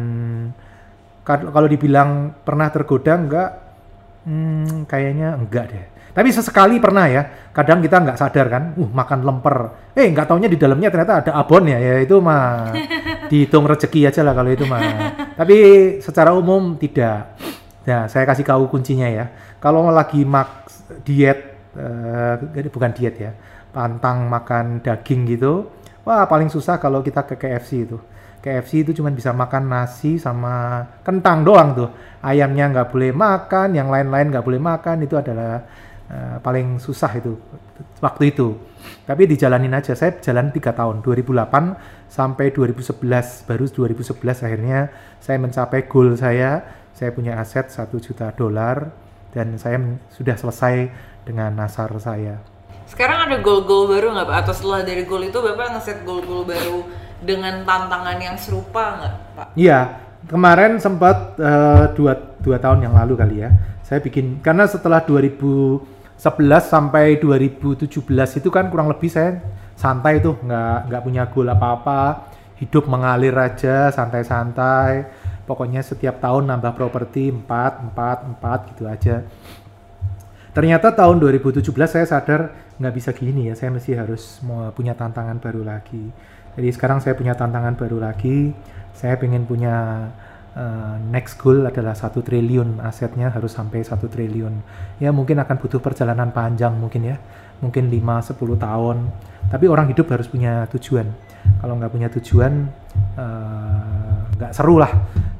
[1.23, 3.51] kal- kalau dibilang pernah tergoda enggak
[4.27, 7.23] hmm, kayaknya enggak deh tapi sesekali pernah ya
[7.57, 9.57] kadang kita nggak sadar kan uh makan lemper.
[9.97, 12.73] Eh nggak taunya di dalamnya ternyata ada abon ya ya itu mah
[13.33, 14.81] dihitung rezeki aja lah kalau itu mah.
[15.37, 15.57] Tapi
[16.05, 17.37] secara umum tidak.
[17.89, 19.25] Nah saya kasih tahu kuncinya ya.
[19.57, 20.69] Kalau lagi mak
[21.01, 21.39] diet
[21.77, 23.33] eh, bukan diet ya
[23.73, 25.65] pantang makan daging gitu
[26.05, 27.99] wah paling susah kalau kita ke KFC itu.
[28.43, 31.89] KFC itu cuma bisa makan nasi sama kentang doang tuh.
[32.21, 35.63] Ayamnya nggak boleh makan yang lain-lain nggak boleh makan itu adalah
[36.11, 37.39] eh, paling susah itu
[38.03, 38.59] waktu itu
[39.07, 44.81] tapi dijalanin aja saya jalan tiga tahun 2008 sampai 2011 baru 2011 akhirnya
[45.23, 48.91] saya mencapai goal saya saya punya aset 1 juta dolar
[49.33, 49.81] dan saya
[50.13, 50.93] sudah selesai
[51.25, 52.43] dengan nasar saya
[52.85, 54.37] Sekarang ada goal-goal baru nggak Pak?
[54.45, 56.85] Atau setelah dari goal itu Bapak ngeset goal-goal baru
[57.25, 59.47] dengan tantangan yang serupa nggak Pak?
[59.57, 59.81] Iya,
[60.29, 62.13] kemarin sempat eh, dua,
[62.45, 63.51] dua tahun yang lalu kali ya.
[63.81, 65.01] Saya bikin karena setelah
[66.23, 67.99] 2011 sampai 2017
[68.39, 69.43] itu kan kurang lebih saya
[69.75, 72.31] santai tuh, nggak nggak punya goal apa-apa,
[72.63, 75.11] hidup mengalir aja, santai-santai.
[75.43, 79.27] Pokoknya setiap tahun nambah properti 4, 4, 4 gitu aja.
[80.55, 81.59] Ternyata tahun 2017
[81.91, 86.15] saya sadar nggak bisa gini ya, saya mesti harus mau punya tantangan baru lagi.
[86.55, 88.55] Jadi sekarang saya punya tantangan baru lagi,
[88.95, 90.07] saya pengen punya
[90.57, 94.55] eh, next goal adalah satu triliun asetnya harus sampai satu triliun.
[94.99, 97.17] Ya mungkin akan butuh perjalanan panjang mungkin ya,
[97.61, 98.97] mungkin 5-10 tahun.
[99.49, 101.09] Tapi orang hidup harus punya tujuan.
[101.59, 102.53] Kalau nggak punya tujuan
[103.19, 104.93] eh, nggak seru lah.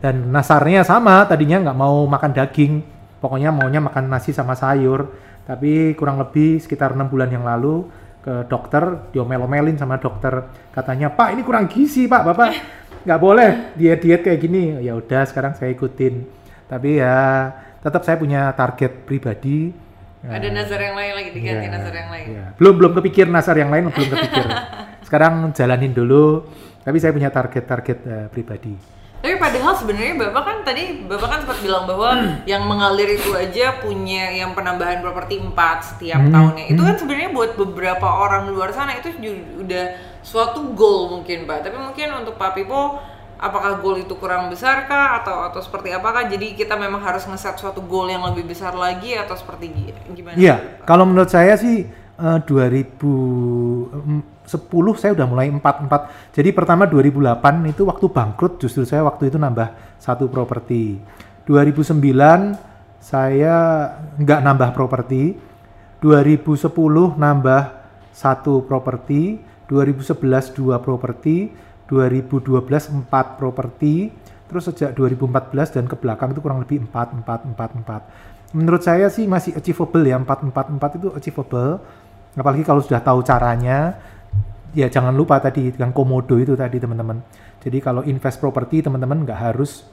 [0.03, 2.83] Dan nasarnya sama, tadinya nggak mau makan daging,
[3.23, 5.07] pokoknya maunya makan nasi sama sayur
[5.47, 7.87] tapi kurang lebih sekitar enam bulan yang lalu
[8.23, 12.51] ke dokter diomel-omelin sama dokter katanya pak ini kurang gizi pak bapak
[13.03, 14.79] nggak boleh diet diet kayak gini.
[14.81, 16.23] Ya udah sekarang saya ikutin.
[16.67, 19.75] Tapi ya tetap saya punya target pribadi.
[20.23, 22.27] Ada nazar yang lain lagi diganti Ya, nazar yang lain.
[22.31, 22.45] ya.
[22.55, 24.47] belum belum kepikir nasar yang lain belum kepikir.
[25.07, 26.47] Sekarang jalanin dulu.
[26.81, 28.75] Tapi saya punya target-target eh, pribadi.
[29.19, 32.11] Tapi padahal sebenarnya Bapak kan tadi Bapak kan sempat bilang bahwa
[32.51, 36.65] yang mengalir itu aja punya yang penambahan properti 4 setiap Hmm, tahunnya.
[36.71, 39.11] Itu kan sebenarnya buat beberapa orang di luar sana itu
[39.59, 39.85] udah
[40.23, 41.67] suatu goal mungkin Pak.
[41.67, 43.03] Tapi mungkin untuk Pak Pipo
[43.43, 47.59] apakah goal itu kurang besar kah atau atau seperti apakah jadi kita memang harus ngeset
[47.59, 50.39] suatu goal yang lebih besar lagi atau seperti gi- gimana?
[50.39, 51.91] Iya, kalau menurut saya sih
[52.23, 54.47] eh, 2010
[54.95, 56.39] saya udah mulai 44.
[56.39, 61.03] Jadi pertama 2008 itu waktu bangkrut justru saya waktu itu nambah satu properti.
[61.51, 61.99] 2009
[63.03, 63.55] saya
[64.23, 65.35] nggak nambah properti.
[65.99, 66.71] 2010
[67.19, 67.63] nambah
[68.15, 69.51] satu properti.
[69.73, 71.49] 2011 dua properti.
[71.89, 74.13] 2012 empat properti.
[74.49, 78.53] Terus sejak 2014 dan ke belakang itu kurang lebih 4, 4, 4, 4.
[78.53, 81.81] Menurut saya sih masih achievable ya, 4, 4, 4 itu achievable.
[82.37, 83.97] Apalagi kalau sudah tahu caranya,
[84.77, 87.21] ya jangan lupa tadi dengan komodo itu tadi teman-teman.
[87.65, 89.85] Jadi kalau invest properti teman-teman nggak harus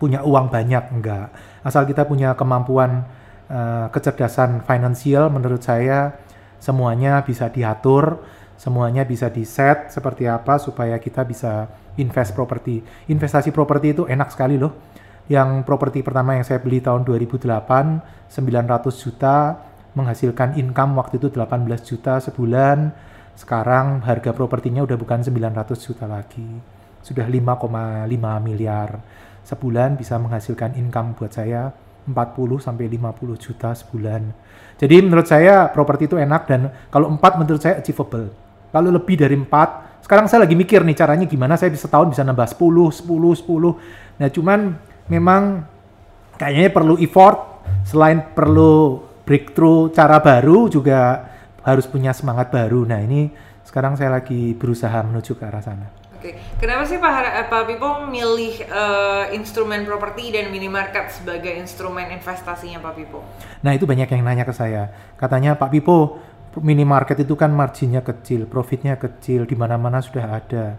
[0.00, 1.28] punya uang banyak, enggak.
[1.64, 3.04] Asal kita punya kemampuan
[3.48, 6.16] eh, kecerdasan finansial menurut saya
[6.60, 8.24] semuanya bisa diatur,
[8.56, 12.82] semuanya bisa di-set seperti apa supaya kita bisa invest properti.
[13.10, 14.72] Investasi properti itu enak sekali loh.
[15.24, 19.56] Yang properti pertama yang saya beli tahun 2008, 900 juta,
[19.96, 22.92] menghasilkan income waktu itu 18 juta sebulan.
[23.34, 26.46] Sekarang harga propertinya udah bukan 900 juta lagi.
[27.00, 28.04] Sudah 5,5
[28.40, 28.90] miliar.
[29.44, 31.68] sebulan bisa menghasilkan income buat saya
[32.08, 34.32] 40 sampai 50 juta sebulan.
[34.80, 38.43] Jadi menurut saya properti itu enak dan kalau 4 menurut saya achievable.
[38.74, 42.26] Kalau lebih dari 4, sekarang saya lagi mikir nih caranya gimana saya bisa tahun bisa
[42.26, 44.18] nambah 10, 10, 10.
[44.18, 44.74] Nah, cuman
[45.06, 45.62] memang
[46.34, 51.30] kayaknya perlu effort selain perlu breakthrough cara baru juga
[51.62, 52.82] harus punya semangat baru.
[52.82, 53.30] Nah, ini
[53.62, 55.86] sekarang saya lagi berusaha menuju ke arah sana.
[56.24, 61.52] Oke, kenapa sih Pak, Har- eh, Pak Pipo milih eh, instrumen properti dan minimarket sebagai
[61.52, 63.20] instrumen investasinya Pak Pipo?
[63.60, 64.88] Nah itu banyak yang nanya ke saya.
[65.20, 66.16] Katanya Pak Pipo,
[66.60, 70.78] minimarket itu kan marginnya kecil, profitnya kecil, di mana-mana sudah ada.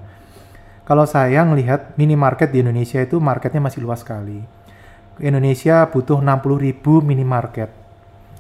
[0.86, 4.40] Kalau saya melihat minimarket di Indonesia itu marketnya masih luas sekali.
[5.18, 7.74] Indonesia butuh 60 ribu minimarket.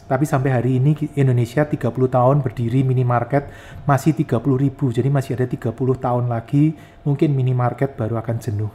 [0.05, 3.49] Tapi sampai hari ini Indonesia 30 tahun berdiri minimarket
[3.89, 4.93] masih 30 ribu.
[4.93, 8.69] Jadi masih ada 30 tahun lagi mungkin minimarket baru akan jenuh.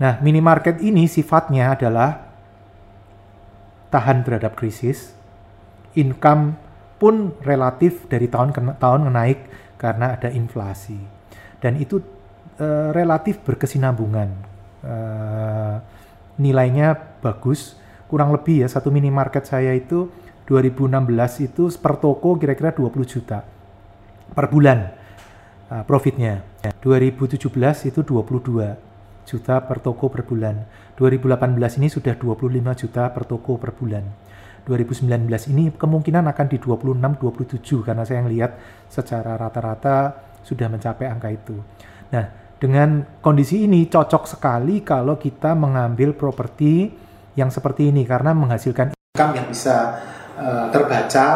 [0.00, 2.24] Nah minimarket ini sifatnya adalah
[3.92, 5.12] tahan terhadap krisis,
[5.92, 6.56] income
[6.96, 9.40] pun relatif dari tahun ke tahun naik
[9.76, 10.96] karena ada inflasi.
[11.60, 12.00] Dan itu
[12.60, 14.28] eh, relatif berkesinambungan.
[14.84, 15.74] Eh,
[16.40, 17.76] nilainya bagus.
[18.06, 20.06] Kurang lebih ya satu minimarket saya itu
[20.46, 21.02] 2016
[21.42, 23.42] itu per toko kira-kira 20 juta
[24.30, 24.94] per bulan
[25.74, 26.46] uh, profitnya.
[26.86, 27.50] 2017
[27.90, 30.62] itu 22 juta per toko per bulan.
[30.94, 32.46] 2018 ini sudah 25
[32.78, 34.06] juta per toko per bulan
[34.66, 35.06] 2019
[35.54, 38.52] ini kemungkinan akan di 26-27 karena saya lihat
[38.90, 41.54] secara rata-rata sudah mencapai angka itu.
[42.10, 42.26] Nah,
[42.58, 46.90] dengan kondisi ini cocok sekali kalau kita mengambil properti
[47.38, 50.02] yang seperti ini karena menghasilkan income yang bisa
[50.34, 51.28] eh, terbaca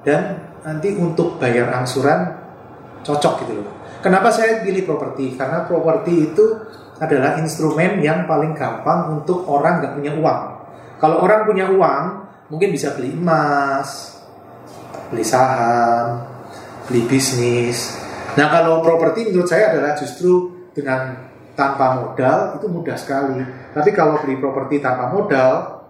[0.00, 0.22] dan
[0.64, 2.32] nanti untuk bayar angsuran
[3.04, 3.68] cocok gitu loh.
[4.00, 5.36] Kenapa saya pilih properti?
[5.36, 6.44] Karena properti itu
[7.00, 10.42] adalah instrumen yang paling gampang untuk orang nggak punya uang.
[11.00, 12.04] Kalau orang punya uang,
[12.50, 14.20] mungkin bisa beli emas,
[15.08, 16.26] beli saham,
[16.90, 17.96] beli bisnis.
[18.34, 23.40] Nah kalau properti menurut saya adalah justru dengan tanpa modal itu mudah sekali.
[23.70, 25.86] Tapi kalau beli properti tanpa modal,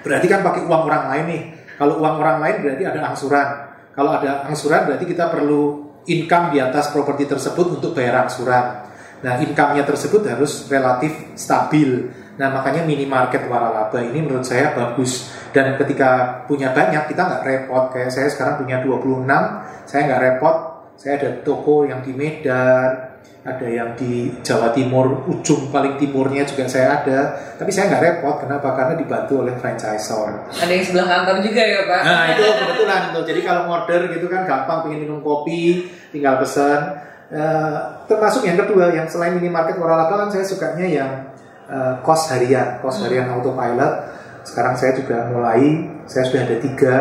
[0.00, 1.42] berarti kan pakai uang orang lain nih.
[1.76, 3.48] Kalau uang orang lain berarti ada angsuran.
[3.90, 8.88] Kalau ada angsuran berarti kita perlu income di atas properti tersebut untuk bayar angsuran.
[9.20, 12.08] Nah, income-nya tersebut harus relatif stabil.
[12.40, 15.28] Nah, makanya minimarket waralaba ini menurut saya bagus.
[15.50, 17.90] Dan ketika punya banyak, kita nggak repot.
[17.90, 19.26] Kayak saya sekarang punya 26,
[19.86, 20.56] saya nggak repot.
[21.00, 23.10] Saya ada toko yang di Medan,
[23.40, 27.20] ada yang di Jawa Timur, ujung paling timurnya juga saya ada.
[27.56, 28.76] Tapi saya nggak repot, kenapa?
[28.76, 30.52] Karena dibantu oleh franchisor.
[30.60, 32.00] Ada yang sebelah kantor juga ya Pak?
[32.04, 33.24] Nah itu kebetulan tuh.
[33.24, 37.00] Jadi kalau order gitu kan gampang pengen minum kopi, tinggal pesan.
[37.32, 41.10] Eh, termasuk yang kedua, yang selain minimarket waralaba kan saya sukanya yang
[41.72, 44.19] eh, kos harian, kos harian autopilot.
[44.50, 46.96] Sekarang saya juga mulai, saya sudah ada tiga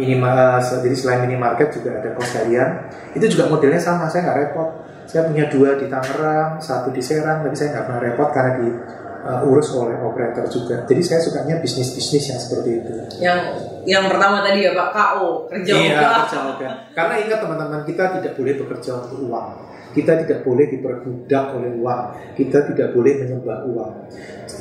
[0.00, 0.56] minimal.
[0.56, 2.88] Jadi selain minimarket juga ada kos harian.
[3.12, 4.68] Itu juga modelnya sama, saya nggak repot.
[5.04, 9.68] Saya punya dua di Tangerang, satu di Serang, tapi saya nggak pernah repot karena diurus
[9.76, 10.84] oleh operator juga.
[10.88, 12.92] Jadi saya sukanya bisnis-bisnis yang seperti itu.
[13.20, 13.38] Yang
[13.84, 16.68] yang pertama tadi ya Pak KO kerja Iya, kerja.
[16.96, 19.48] Karena ingat teman-teman, kita tidak boleh bekerja untuk uang.
[19.88, 22.02] Kita tidak boleh diperbudak oleh uang.
[22.36, 23.92] Kita tidak boleh menyembah uang.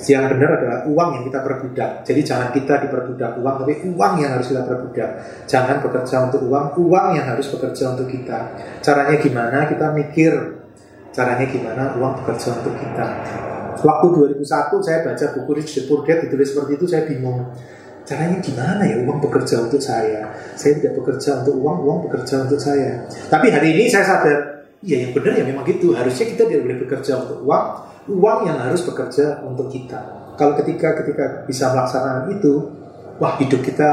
[0.08, 1.92] Yang benar adalah uang yang kita perbudak.
[2.08, 5.10] Jadi jangan kita diperbudak uang, tapi uang yang harus kita perbudak.
[5.44, 8.40] Jangan bekerja untuk uang, uang yang harus bekerja untuk kita.
[8.80, 9.68] Caranya gimana?
[9.68, 10.32] Kita mikir
[11.12, 13.06] caranya gimana uang bekerja untuk kita.
[13.78, 14.06] Waktu
[14.40, 17.46] 2001 saya baca buku Rich Dad Poor Dad ditulis seperti itu saya bingung
[18.08, 22.56] caranya gimana ya uang bekerja untuk saya saya tidak bekerja untuk uang uang bekerja untuk
[22.56, 24.40] saya tapi hari ini saya sadar
[24.80, 27.66] iya yang benar ya memang gitu harusnya kita tidak boleh bekerja untuk uang
[28.08, 30.00] uang yang harus bekerja untuk kita.
[30.40, 32.54] Kalau ketika ketika bisa melaksanakan itu
[33.20, 33.90] wah hidup kita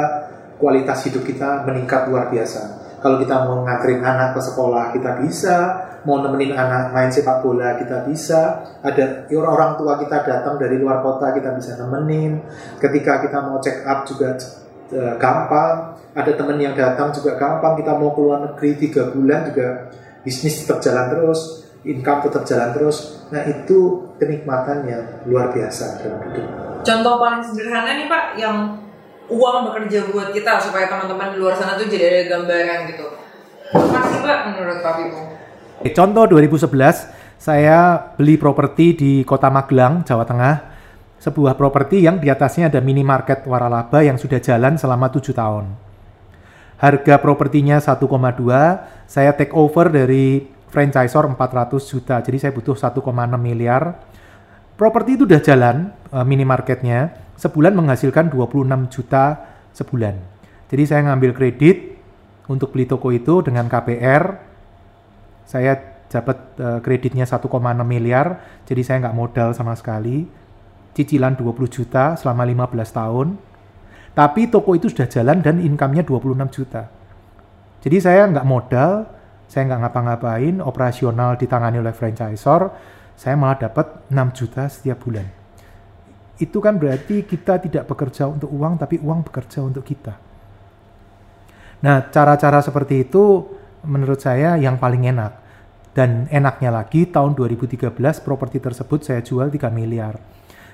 [0.61, 2.85] kualitas hidup kita meningkat luar biasa.
[3.03, 5.57] Kalau kita mau nganterin anak ke sekolah kita bisa.
[6.05, 8.61] Mau nemenin anak main sepak bola kita bisa.
[8.85, 12.45] Ada orang tua kita datang dari luar kota kita bisa nemenin.
[12.77, 14.37] Ketika kita mau check up juga
[14.93, 15.97] eh, gampang.
[16.13, 17.77] Ada temen yang datang juga gampang.
[17.81, 19.69] Kita mau keluar negeri tiga bulan juga
[20.25, 26.21] bisnis tetap jalan terus income tetap jalan terus nah itu kenikmatan yang luar biasa dalam
[26.33, 28.77] hidup Contoh paling sederhana nih Pak yang
[29.33, 33.07] uang bekerja buat kita supaya teman-teman di luar sana tuh jadi ada gambaran gitu.
[33.73, 35.21] Apa sih Pak menurut Pak Pipo?
[35.97, 40.57] Contoh 2011 saya beli properti di Kota Magelang, Jawa Tengah.
[41.25, 45.73] Sebuah properti yang di atasnya ada minimarket waralaba yang sudah jalan selama 7 tahun.
[46.77, 48.05] Harga propertinya 1,2,
[49.09, 52.19] saya take over dari franchisor 400 juta.
[52.19, 52.99] Jadi saya butuh 1,6
[53.39, 54.11] miliar.
[54.75, 59.39] properti itu udah jalan uh, minimarketnya, sebulan menghasilkan 26 juta
[59.71, 60.19] sebulan.
[60.67, 61.95] Jadi saya ngambil kredit
[62.51, 64.35] untuk beli toko itu dengan KPR,
[65.47, 65.79] saya
[66.11, 67.47] dapat uh, kreditnya 1,6
[67.87, 70.27] miliar, jadi saya nggak modal sama sekali,
[70.99, 73.29] cicilan 20 juta selama 15 tahun,
[74.15, 76.87] tapi toko itu sudah jalan dan income-nya 26 juta.
[77.83, 79.05] Jadi saya nggak modal,
[79.49, 82.73] saya nggak ngapa-ngapain, operasional ditangani oleh franchisor,
[83.15, 85.27] saya malah dapat 6 juta setiap bulan.
[86.35, 90.19] Itu kan berarti kita tidak bekerja untuk uang, tapi uang bekerja untuk kita.
[91.87, 93.47] Nah, cara-cara seperti itu
[93.87, 95.33] menurut saya yang paling enak.
[95.95, 97.95] Dan enaknya lagi, tahun 2013
[98.27, 100.19] properti tersebut saya jual 3 miliar.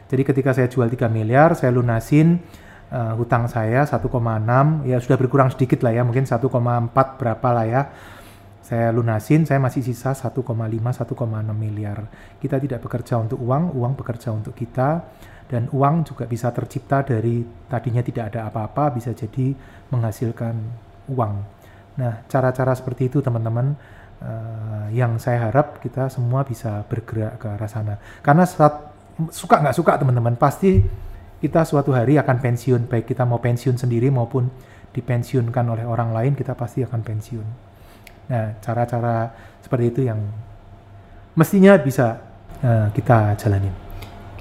[0.09, 2.41] Jadi ketika saya jual 3 miliar, saya lunasin
[2.89, 4.01] uh, hutang saya 1,6,
[4.89, 6.49] ya sudah berkurang sedikit lah ya, mungkin 1,4
[7.21, 7.83] berapa lah ya
[8.71, 10.47] saya lunasin, saya masih sisa 1,5 1,6
[11.59, 12.07] miliar.
[12.39, 15.11] Kita tidak bekerja untuk uang, uang bekerja untuk kita
[15.51, 19.59] dan uang juga bisa tercipta dari tadinya tidak ada apa-apa bisa jadi
[19.91, 20.55] menghasilkan
[21.11, 21.35] uang.
[21.99, 23.75] Nah, cara-cara seperti itu teman-teman
[24.23, 27.99] uh, yang saya harap kita semua bisa bergerak ke arah sana.
[28.23, 28.95] Karena saat
[29.35, 30.79] suka nggak suka teman-teman pasti
[31.43, 34.47] kita suatu hari akan pensiun baik kita mau pensiun sendiri maupun
[34.95, 37.70] dipensiunkan oleh orang lain kita pasti akan pensiun.
[38.31, 40.23] Nah, cara-cara seperti itu yang
[41.35, 42.23] mestinya bisa
[42.63, 43.75] uh, kita jalanin.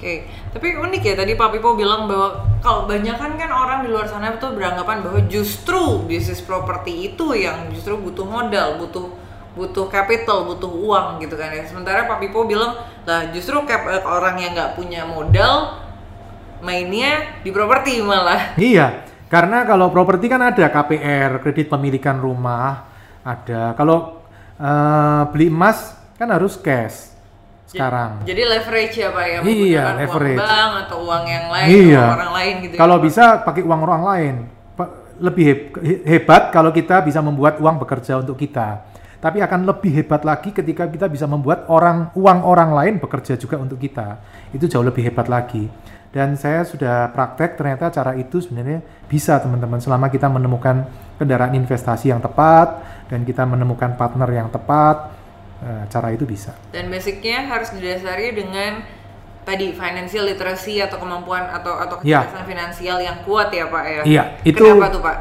[0.00, 0.18] okay.
[0.56, 4.08] tapi unik ya tadi Pak Pipo bilang bahwa kalau banyak kan kan orang di luar
[4.08, 9.12] sana itu beranggapan bahwa justru bisnis properti itu yang justru butuh modal, butuh
[9.52, 11.68] butuh capital, butuh uang gitu kan ya.
[11.68, 15.84] Sementara Pak Pipo bilang lah justru cap, eh, orang yang nggak punya modal
[16.64, 18.56] mainnya di properti malah.
[18.56, 22.89] Iya, karena kalau properti kan ada KPR, kredit pemilikan rumah,
[23.24, 23.72] ada.
[23.76, 24.24] Kalau
[24.60, 27.10] uh, beli emas kan harus cash
[27.70, 28.26] sekarang.
[28.26, 30.38] Jadi leverage ya Pak ya, iya, leverage.
[30.38, 32.04] uang bank atau uang yang lain, iya.
[32.18, 32.74] orang lain gitu.
[32.74, 34.34] Kalau ya, bisa pakai uang orang lain.
[35.20, 35.76] Lebih
[36.08, 38.88] hebat kalau kita bisa membuat uang bekerja untuk kita.
[39.20, 43.60] Tapi akan lebih hebat lagi ketika kita bisa membuat orang uang orang lain bekerja juga
[43.60, 44.16] untuk kita.
[44.48, 45.68] Itu jauh lebih hebat lagi.
[46.10, 50.88] Dan saya sudah praktek ternyata cara itu sebenarnya bisa teman-teman selama kita menemukan
[51.20, 52.80] kendaraan investasi yang tepat
[53.12, 55.12] dan kita menemukan partner yang tepat,
[55.60, 56.56] uh, cara itu bisa.
[56.72, 58.80] Dan basicnya harus didasari dengan
[59.44, 62.24] tadi financial literacy atau kemampuan atau atau ya.
[62.24, 62.48] kecerdasan ya.
[62.48, 64.02] finansial yang kuat ya pak ya.
[64.08, 64.64] Iya itu.
[64.64, 65.16] Kenapa tuh pak?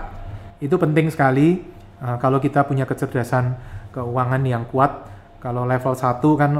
[0.63, 1.67] Itu penting sekali
[1.99, 3.59] uh, kalau kita punya kecerdasan
[3.91, 5.11] keuangan yang kuat.
[5.39, 6.51] Kalau level 1 kan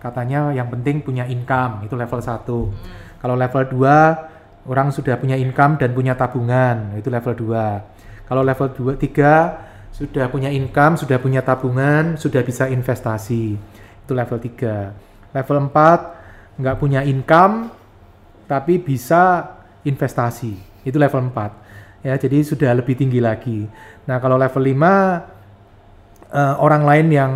[0.00, 2.40] katanya yang penting punya income itu level 1.
[2.40, 2.72] Hmm.
[3.20, 7.97] Kalau level 2 orang sudah punya income dan punya tabungan itu level 2.
[8.28, 13.56] Kalau level 2 3 sudah punya income, sudah punya tabungan, sudah bisa investasi.
[14.04, 15.34] Itu level 3.
[15.34, 17.72] Level 4 nggak punya income
[18.44, 20.54] tapi bisa investasi.
[20.84, 22.04] Itu level 4.
[22.06, 23.66] Ya, jadi sudah lebih tinggi lagi.
[24.06, 24.84] Nah, kalau level 5 uh,
[26.30, 27.32] eh, orang lain yang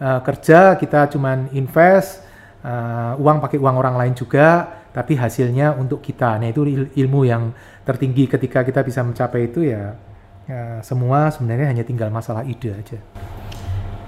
[0.00, 2.24] uh, kerja kita cuman invest
[2.64, 6.40] uh, uang pakai uang orang lain juga tapi hasilnya untuk kita.
[6.40, 6.64] Nah, itu
[6.96, 7.52] ilmu yang
[7.84, 10.07] tertinggi ketika kita bisa mencapai itu ya
[10.48, 12.98] ya, semua sebenarnya hanya tinggal masalah ide aja.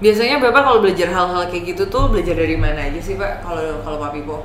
[0.01, 3.85] Biasanya Bapak kalau belajar hal-hal kayak gitu tuh belajar dari mana aja sih Pak kalau
[3.85, 4.37] kalau Pak Pipo?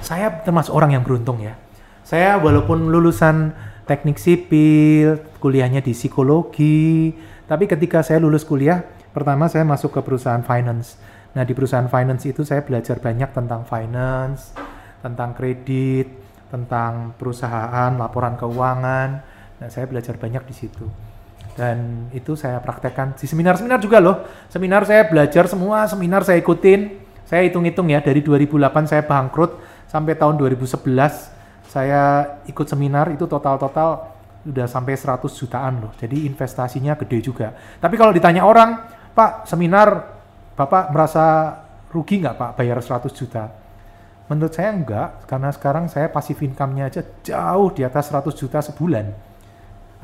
[0.00, 1.52] Saya termasuk orang yang beruntung ya.
[2.00, 3.52] Saya walaupun lulusan
[3.84, 7.12] teknik sipil, kuliahnya di psikologi,
[7.44, 8.80] tapi ketika saya lulus kuliah,
[9.12, 10.96] pertama saya masuk ke perusahaan finance.
[11.36, 14.56] Nah, di perusahaan finance itu saya belajar banyak tentang finance,
[15.04, 16.08] tentang kredit,
[16.48, 19.08] tentang perusahaan, laporan keuangan.
[19.60, 20.88] Nah, saya belajar banyak di situ
[21.54, 24.26] dan itu saya praktekkan di seminar-seminar juga loh.
[24.50, 27.02] Seminar saya belajar semua, seminar saya ikutin.
[27.24, 29.56] Saya hitung-hitung ya dari 2008 saya bangkrut
[29.88, 30.84] sampai tahun 2011
[31.64, 32.02] saya
[32.46, 34.12] ikut seminar itu total-total
[34.44, 35.92] udah sampai 100 jutaan loh.
[35.96, 37.56] Jadi investasinya gede juga.
[37.80, 38.76] Tapi kalau ditanya orang,
[39.16, 40.14] Pak, seminar
[40.54, 41.50] Bapak merasa
[41.90, 43.50] rugi nggak Pak bayar 100 juta?
[44.30, 49.33] Menurut saya enggak, karena sekarang saya pasif income-nya aja jauh di atas 100 juta sebulan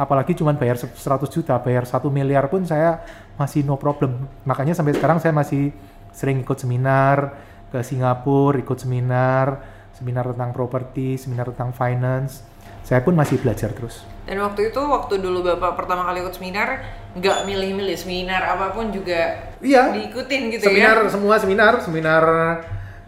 [0.01, 0.97] apalagi cuma bayar 100
[1.29, 3.05] juta, bayar satu miliar pun saya
[3.37, 4.25] masih no problem.
[4.49, 5.77] Makanya sampai sekarang saya masih
[6.17, 7.37] sering ikut seminar
[7.69, 9.61] ke Singapura, ikut seminar,
[9.93, 12.41] seminar tentang properti, seminar tentang finance.
[12.81, 14.03] Saya pun masih belajar terus.
[14.25, 16.81] Dan waktu itu, waktu dulu Bapak pertama kali ikut seminar,
[17.13, 21.13] nggak milih-milih seminar apa pun juga iya, diikutin gitu seminar, ya?
[21.13, 22.25] Semua seminar, seminar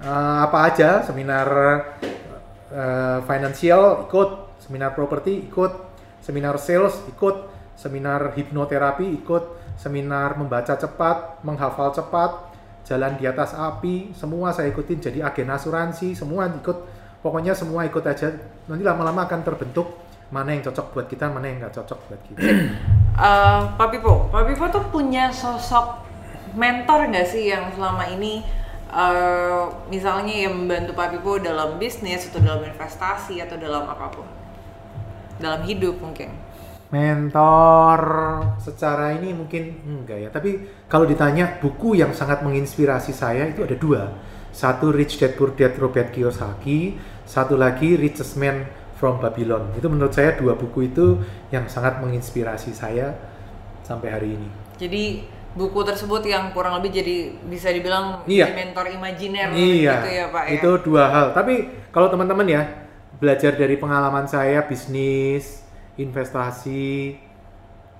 [0.04, 1.48] uh, apa aja, seminar
[2.68, 5.91] uh, financial ikut, seminar properti ikut,
[6.22, 12.54] seminar sales ikut, seminar hipnoterapi ikut, seminar membaca cepat, menghafal cepat,
[12.86, 16.78] jalan di atas api, semua saya ikutin jadi agen asuransi, semua ikut,
[17.20, 18.30] pokoknya semua ikut aja.
[18.70, 19.98] Nanti lama-lama akan terbentuk
[20.32, 22.40] mana yang cocok buat kita, mana yang nggak cocok buat kita.
[23.12, 26.00] Eh, Pak Pipo, Pak Pipo tuh punya sosok
[26.56, 28.40] mentor nggak sih yang selama ini
[28.88, 29.62] eh,
[29.92, 34.24] misalnya yang membantu Pak Pipo dalam bisnis atau dalam investasi atau dalam apa pun,
[35.38, 36.28] dalam hidup mungkin.
[36.92, 38.00] Mentor
[38.60, 43.72] secara ini mungkin enggak ya, tapi kalau ditanya buku yang sangat menginspirasi saya itu ada
[43.72, 44.02] dua.
[44.52, 49.72] Satu Rich Dad Poor Dad Robert Kiyosaki, satu lagi Richest Man from Babylon.
[49.72, 51.16] Itu menurut saya dua buku itu
[51.48, 53.16] yang sangat menginspirasi saya
[53.80, 54.48] sampai hari ini.
[54.76, 58.52] Jadi buku tersebut yang kurang lebih jadi bisa dibilang Iya.
[58.52, 60.52] mentor imajiner Iya, gitu ya Pak ya.
[60.60, 61.26] itu dua hal.
[61.32, 61.54] Tapi
[61.88, 62.62] kalau teman-teman ya
[63.22, 65.62] belajar dari pengalaman saya bisnis,
[65.94, 67.14] investasi,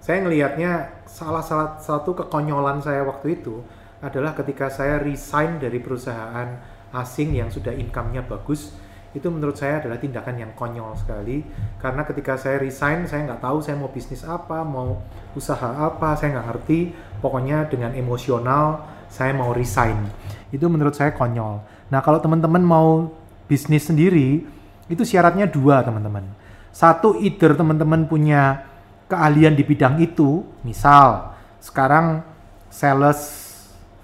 [0.02, 3.62] saya ngelihatnya salah salah satu kekonyolan saya waktu itu
[4.02, 6.58] adalah ketika saya resign dari perusahaan
[6.90, 8.74] asing yang sudah income-nya bagus.
[9.14, 11.46] Itu menurut saya adalah tindakan yang konyol sekali
[11.78, 15.06] karena ketika saya resign saya nggak tahu saya mau bisnis apa, mau
[15.38, 16.80] usaha apa, saya nggak ngerti.
[17.22, 20.02] Pokoknya dengan emosional saya mau resign.
[20.50, 21.62] Itu menurut saya konyol.
[21.94, 23.14] Nah kalau teman-teman mau
[23.46, 24.61] bisnis sendiri
[24.92, 26.28] itu syaratnya dua teman-teman.
[26.68, 28.68] Satu either teman-teman punya
[29.08, 31.32] keahlian di bidang itu, misal
[31.64, 32.20] sekarang
[32.68, 33.20] sales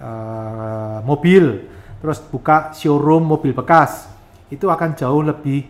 [0.01, 1.69] eh, mobil,
[2.01, 4.09] terus buka showroom mobil bekas,
[4.49, 5.69] itu akan jauh lebih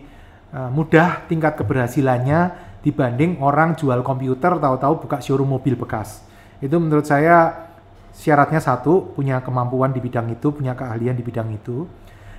[0.56, 6.24] eh, mudah tingkat keberhasilannya dibanding orang jual komputer tahu-tahu buka showroom mobil bekas.
[6.64, 7.68] Itu menurut saya
[8.16, 11.88] syaratnya satu punya kemampuan di bidang itu, punya keahlian di bidang itu.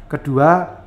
[0.06, 0.81] Kedua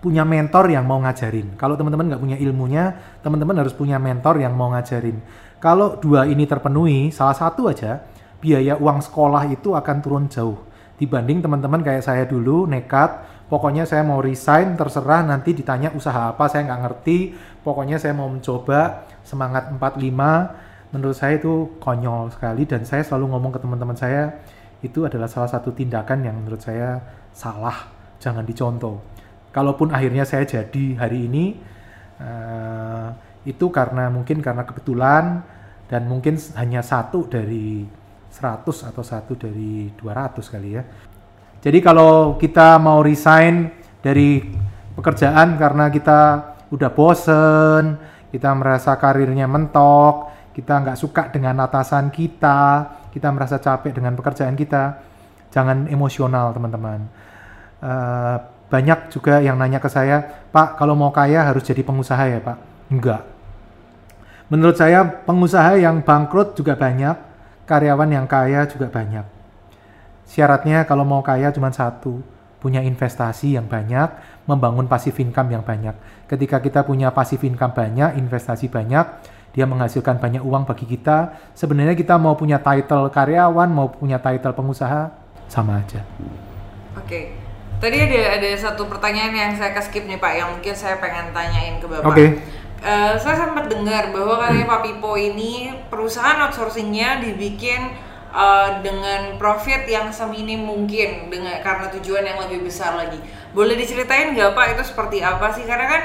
[0.00, 1.54] punya mentor yang mau ngajarin.
[1.60, 2.84] Kalau teman-teman nggak punya ilmunya,
[3.20, 5.20] teman-teman harus punya mentor yang mau ngajarin.
[5.60, 8.00] Kalau dua ini terpenuhi, salah satu aja,
[8.40, 10.56] biaya uang sekolah itu akan turun jauh.
[10.96, 16.48] Dibanding teman-teman kayak saya dulu, nekat, pokoknya saya mau resign, terserah nanti ditanya usaha apa,
[16.48, 17.18] saya nggak ngerti,
[17.60, 23.52] pokoknya saya mau mencoba, semangat 45, menurut saya itu konyol sekali, dan saya selalu ngomong
[23.52, 24.40] ke teman-teman saya,
[24.80, 27.04] itu adalah salah satu tindakan yang menurut saya
[27.36, 29.19] salah, jangan dicontoh
[29.50, 31.44] kalaupun akhirnya saya jadi hari ini
[32.18, 33.08] eh,
[33.46, 35.42] itu karena mungkin karena kebetulan
[35.90, 37.82] dan mungkin hanya satu dari
[38.30, 38.62] 100
[38.94, 40.82] atau satu dari 200 kali ya.
[41.60, 43.68] Jadi kalau kita mau resign
[44.00, 44.40] dari
[44.94, 46.20] pekerjaan karena kita
[46.70, 47.98] udah bosen,
[48.30, 54.54] kita merasa karirnya mentok, kita nggak suka dengan atasan kita, kita merasa capek dengan pekerjaan
[54.54, 55.02] kita,
[55.50, 57.00] jangan emosional teman-teman.
[57.82, 58.36] Eh,
[58.70, 62.58] banyak juga yang nanya ke saya, Pak, kalau mau kaya harus jadi pengusaha ya, Pak?
[62.88, 63.26] Enggak.
[64.46, 67.18] Menurut saya, pengusaha yang bangkrut juga banyak,
[67.66, 69.26] karyawan yang kaya juga banyak.
[70.30, 72.22] Syaratnya kalau mau kaya cuma satu,
[72.62, 74.10] punya investasi yang banyak,
[74.46, 75.94] membangun passive income yang banyak.
[76.30, 79.06] Ketika kita punya passive income banyak, investasi banyak,
[79.50, 81.34] dia menghasilkan banyak uang bagi kita.
[81.58, 85.10] Sebenarnya kita mau punya title karyawan, mau punya title pengusaha,
[85.50, 86.06] sama aja.
[86.94, 87.39] Oke.
[87.80, 91.80] Tadi ada ada satu pertanyaan yang saya skip nih Pak, yang mungkin saya pengen tanyain
[91.80, 92.12] ke Bapak.
[92.12, 92.24] Oke.
[92.80, 97.96] Eh, saya sempat dengar bahwa katanya Pak Pipo ini perusahaan outsourcingnya dibikin
[98.32, 103.16] eh, dengan profit yang seminim mungkin dengan karena tujuan yang lebih besar lagi.
[103.56, 105.64] Boleh diceritain nggak Pak itu seperti apa sih?
[105.64, 106.02] Karena kan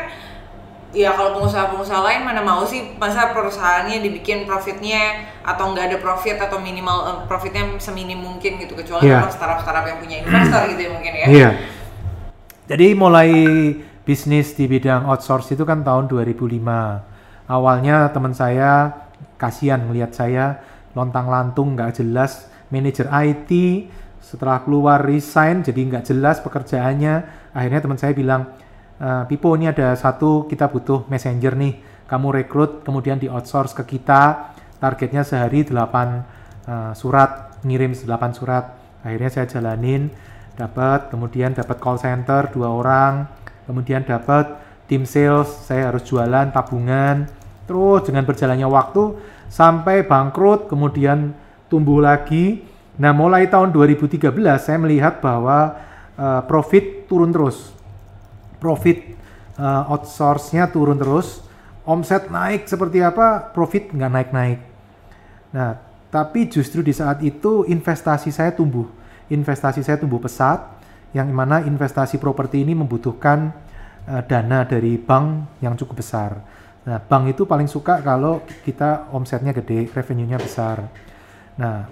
[0.96, 6.40] ya kalau pengusaha-pengusaha lain mana mau sih masa perusahaannya dibikin profitnya atau nggak ada profit
[6.40, 9.20] atau minimal eh, profitnya seminim mungkin gitu kecuali Iya.
[9.28, 11.26] memang startup-startup yang punya investor gitu ya mungkin ya.
[11.28, 11.50] Iya.
[12.66, 13.30] Jadi mulai
[14.08, 16.64] bisnis di bidang outsource itu kan tahun 2005.
[17.46, 18.90] Awalnya teman saya
[19.38, 20.64] kasihan melihat saya
[20.96, 23.52] lontang-lantung nggak jelas manajer IT
[24.18, 27.14] setelah keluar resign jadi nggak jelas pekerjaannya
[27.54, 28.50] akhirnya teman saya bilang
[28.96, 31.74] "Eh, Pipo ini ada satu kita butuh messenger nih.
[32.08, 34.54] Kamu rekrut kemudian di outsource ke kita.
[34.80, 36.24] Targetnya sehari 8
[36.68, 38.78] eh, surat ngirim 8 surat.
[39.04, 40.10] Akhirnya saya jalanin
[40.56, 43.28] dapat kemudian dapat call center dua orang.
[43.68, 44.56] Kemudian dapat
[44.88, 47.28] tim sales saya harus jualan tabungan.
[47.68, 49.04] Terus dengan berjalannya waktu
[49.52, 51.36] sampai bangkrut kemudian
[51.68, 52.64] tumbuh lagi.
[52.96, 55.76] Nah mulai tahun 2013 saya melihat bahwa
[56.16, 57.76] eh, profit turun terus
[58.66, 58.98] profit
[59.62, 61.46] eh, outsource-nya turun terus,
[61.86, 64.60] omset naik seperti apa, profit nggak naik-naik.
[65.54, 65.78] Nah,
[66.10, 68.90] tapi justru di saat itu investasi saya tumbuh,
[69.30, 70.66] investasi saya tumbuh pesat,
[71.14, 73.54] yang mana investasi properti ini membutuhkan
[74.10, 76.42] eh, dana dari bank yang cukup besar.
[76.86, 80.90] Nah, bank itu paling suka kalau kita omsetnya gede, revenue-nya besar.
[81.58, 81.86] Nah,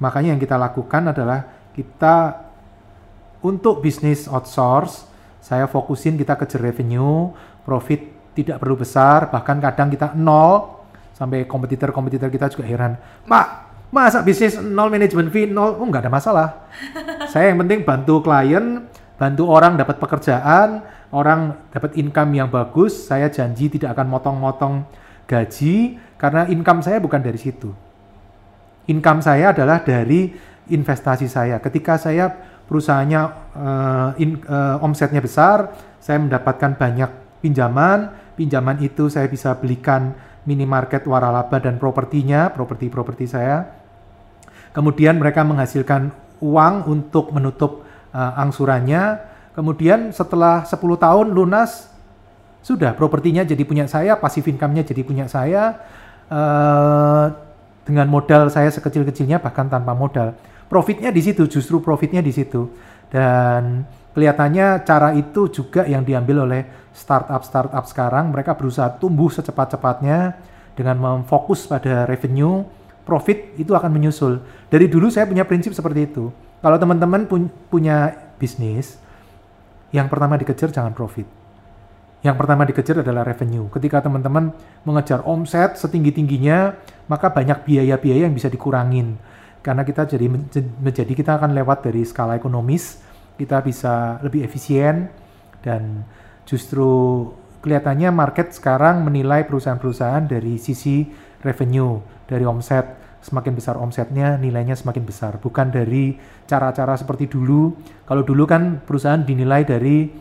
[0.00, 1.44] makanya yang kita lakukan adalah
[1.76, 2.44] kita
[3.44, 5.13] untuk bisnis outsource,
[5.44, 7.28] saya fokusin kita kejar revenue,
[7.68, 10.80] profit tidak perlu besar, bahkan kadang kita nol,
[11.12, 12.96] sampai kompetitor-kompetitor kita juga heran.
[13.28, 13.46] Pak,
[13.92, 15.76] masa bisnis nol manajemen fee nol?
[15.76, 16.48] Oh nggak ada masalah.
[17.32, 18.88] saya yang penting bantu klien,
[19.20, 20.80] bantu orang dapat pekerjaan,
[21.12, 24.88] orang dapat income yang bagus, saya janji tidak akan motong-motong
[25.28, 27.68] gaji, karena income saya bukan dari situ.
[28.88, 30.32] Income saya adalah dari
[30.72, 31.60] investasi saya.
[31.60, 33.20] Ketika saya perusahaannya
[33.54, 37.10] uh, in, uh, omsetnya besar, saya mendapatkan banyak
[37.44, 43.64] pinjaman, pinjaman itu saya bisa belikan minimarket waralaba dan propertinya, properti-properti saya.
[44.76, 46.12] Kemudian mereka menghasilkan
[46.42, 49.32] uang untuk menutup uh, angsurannya.
[49.54, 51.88] Kemudian setelah 10 tahun lunas,
[52.64, 55.78] sudah propertinya jadi punya saya, passive income-nya jadi punya saya.
[56.24, 57.28] Uh,
[57.84, 60.32] dengan modal saya sekecil-kecilnya bahkan tanpa modal.
[60.68, 62.68] Profitnya di situ, justru profitnya di situ.
[63.12, 63.84] Dan
[64.16, 66.62] kelihatannya cara itu juga yang diambil oleh
[66.94, 68.30] startup-startup sekarang.
[68.30, 70.34] Mereka berusaha tumbuh secepat-cepatnya
[70.74, 72.66] dengan memfokus pada revenue,
[73.06, 74.42] profit itu akan menyusul.
[74.72, 76.34] Dari dulu saya punya prinsip seperti itu.
[76.58, 78.10] Kalau teman-teman pun punya
[78.40, 78.96] bisnis,
[79.94, 81.28] yang pertama dikejar jangan profit.
[82.24, 83.68] Yang pertama dikejar adalah revenue.
[83.68, 84.48] Ketika teman-teman
[84.82, 86.72] mengejar omset setinggi-tingginya,
[87.04, 89.20] maka banyak biaya-biaya yang bisa dikurangin.
[89.64, 90.28] Karena kita jadi
[90.60, 93.00] menjadi kita akan lewat dari skala ekonomis,
[93.40, 95.08] kita bisa lebih efisien
[95.64, 96.04] dan
[96.44, 97.32] justru
[97.64, 101.08] kelihatannya market sekarang menilai perusahaan-perusahaan dari sisi
[101.40, 101.96] revenue,
[102.28, 103.00] dari omset.
[103.24, 105.40] Semakin besar omsetnya, nilainya semakin besar.
[105.40, 106.12] Bukan dari
[106.44, 107.72] cara-cara seperti dulu.
[108.04, 110.12] Kalau dulu kan perusahaan dinilai dari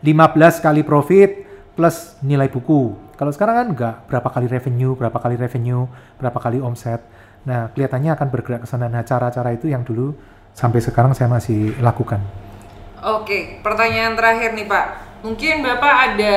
[0.00, 1.30] 15 kali profit
[1.76, 2.96] plus nilai buku.
[3.12, 5.84] Kalau sekarang kan enggak, berapa kali revenue, berapa kali revenue,
[6.16, 7.04] berapa kali omset.
[7.48, 8.92] Nah, kelihatannya akan bergerak ke sana.
[8.92, 10.12] Nah, cara-cara itu yang dulu
[10.52, 12.20] sampai sekarang saya masih lakukan.
[13.00, 14.86] Oke, pertanyaan terakhir nih Pak.
[15.24, 16.36] Mungkin Bapak ada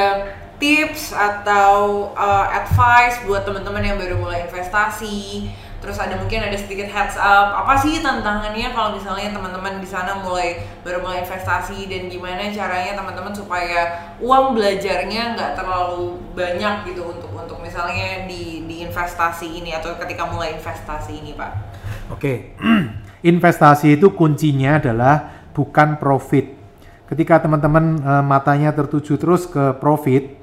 [0.62, 5.50] tips atau uh, advice buat teman-teman yang baru mulai investasi
[5.82, 10.22] terus ada mungkin ada sedikit heads up apa sih tantangannya kalau misalnya teman-teman di sana
[10.22, 17.02] mulai baru mulai investasi dan gimana caranya teman-teman supaya uang belajarnya nggak terlalu banyak gitu
[17.10, 21.50] untuk untuk misalnya di di investasi ini atau ketika mulai investasi ini pak
[22.14, 22.54] oke okay.
[23.34, 26.46] investasi itu kuncinya adalah bukan profit
[27.10, 30.38] ketika teman-teman e, matanya tertuju terus ke profit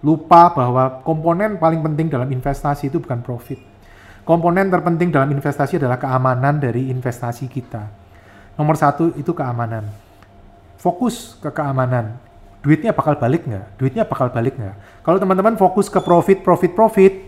[0.00, 3.67] lupa bahwa komponen paling penting dalam investasi itu bukan profit
[4.28, 7.88] Komponen terpenting dalam investasi adalah keamanan dari investasi kita.
[8.60, 9.88] Nomor satu itu keamanan.
[10.76, 12.20] Fokus ke keamanan.
[12.60, 13.80] Duitnya bakal balik nggak?
[13.80, 15.00] Duitnya bakal balik nggak?
[15.00, 17.24] Kalau teman-teman fokus ke profit, profit, profit,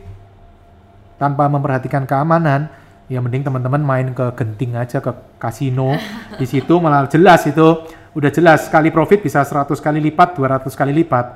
[1.16, 2.68] tanpa memperhatikan keamanan,
[3.08, 5.96] ya mending teman-teman main ke genting aja ke kasino.
[6.40, 7.80] Di situ malah jelas itu
[8.12, 11.32] udah jelas sekali profit bisa 100 kali lipat, 200 kali lipat.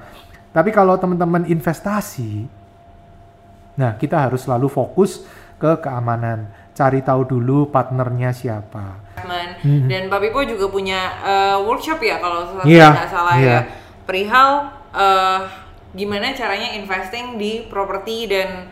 [0.53, 2.45] Tapi kalau teman-teman investasi,
[3.81, 5.25] nah kita harus selalu fokus
[5.59, 6.51] ke keamanan.
[6.75, 8.99] Cari tahu dulu partnernya siapa.
[9.65, 9.87] Hmm.
[9.89, 13.47] Dan Pak Pipo juga punya uh, workshop ya kalau yeah, tidak salah yeah.
[13.47, 13.61] ya.
[14.05, 14.49] Perihal
[14.93, 15.39] uh,
[15.95, 18.69] gimana caranya investing di properti dan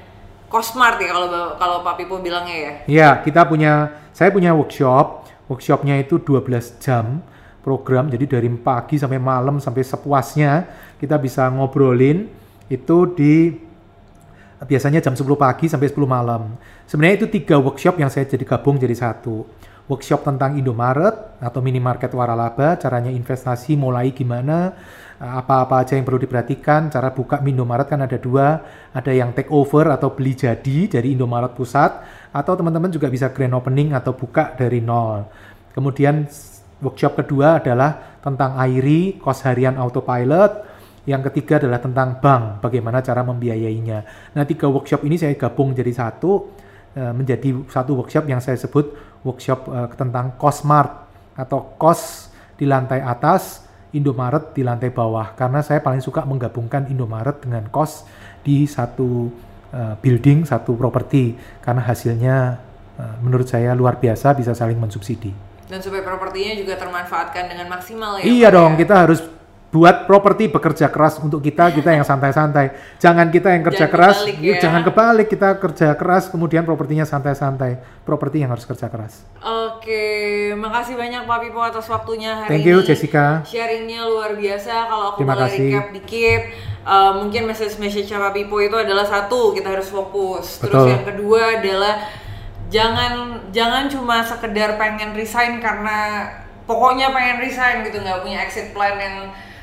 [0.51, 2.73] Cosmart ya kalau kalau Pak Pipo bilangnya ya.
[2.85, 5.25] Iya, kita punya saya punya workshop.
[5.49, 7.21] Workshopnya itu 12 jam
[7.63, 10.67] program jadi dari pagi sampai malam sampai sepuasnya
[10.99, 12.27] kita bisa ngobrolin
[12.67, 13.55] itu di
[14.67, 16.55] biasanya jam 10 pagi sampai 10 malam.
[16.87, 19.45] Sebenarnya itu tiga workshop yang saya jadi gabung jadi satu.
[19.91, 24.73] Workshop tentang Indomaret atau minimarket waralaba, caranya investasi mulai gimana,
[25.19, 28.63] apa-apa aja yang perlu diperhatikan, cara buka Indomaret kan ada dua,
[28.95, 31.99] ada yang take over atau beli jadi dari Indomaret pusat,
[32.31, 35.27] atau teman-teman juga bisa grand opening atau buka dari nol.
[35.75, 36.31] Kemudian
[36.79, 40.72] workshop kedua adalah tentang AIRI, kos harian autopilot,
[41.03, 44.31] yang ketiga adalah tentang bank, bagaimana cara membiayainya.
[44.39, 46.47] Nah, tiga workshop ini saya gabung jadi satu,
[46.95, 48.95] eh, menjadi satu workshop yang saya sebut
[49.27, 51.07] workshop uh, tentang Cosmart
[51.39, 55.35] atau kos di lantai atas, Indomaret di lantai bawah.
[55.35, 58.07] Karena saya paling suka menggabungkan Indomaret dengan kos
[58.43, 59.31] di satu
[59.75, 61.35] uh, building, satu properti.
[61.63, 62.37] Karena hasilnya
[63.25, 65.33] menurut saya luar biasa, bisa saling mensubsidi.
[65.67, 68.25] Dan supaya propertinya juga termanfaatkan dengan maksimal ya?
[68.29, 68.85] Iya dong, ya?
[68.85, 69.21] kita harus
[69.73, 72.77] buat properti bekerja keras untuk kita, kita yang santai-santai.
[73.01, 74.61] Jangan kita yang kerja jangan keras, kebalik, ya.
[74.61, 77.81] jangan kebalik kita kerja keras kemudian propertinya santai-santai.
[78.05, 79.25] Properti yang harus kerja keras.
[79.41, 83.41] Oke, makasih banyak Pak Pipo atas waktunya hari Thank you, Jessica.
[83.49, 84.93] Sharingnya luar biasa.
[84.93, 85.65] Kalau aku Terima boleh kasih.
[85.73, 86.43] recap dikit,
[86.85, 90.61] uh, mungkin message-message Pak Pipo itu adalah satu, kita harus fokus.
[90.61, 90.93] Terus Betul.
[90.93, 91.95] yang kedua adalah
[92.69, 96.29] jangan jangan cuma sekedar pengen resign karena
[96.69, 99.17] pokoknya pengen resign gitu nggak punya exit plan yang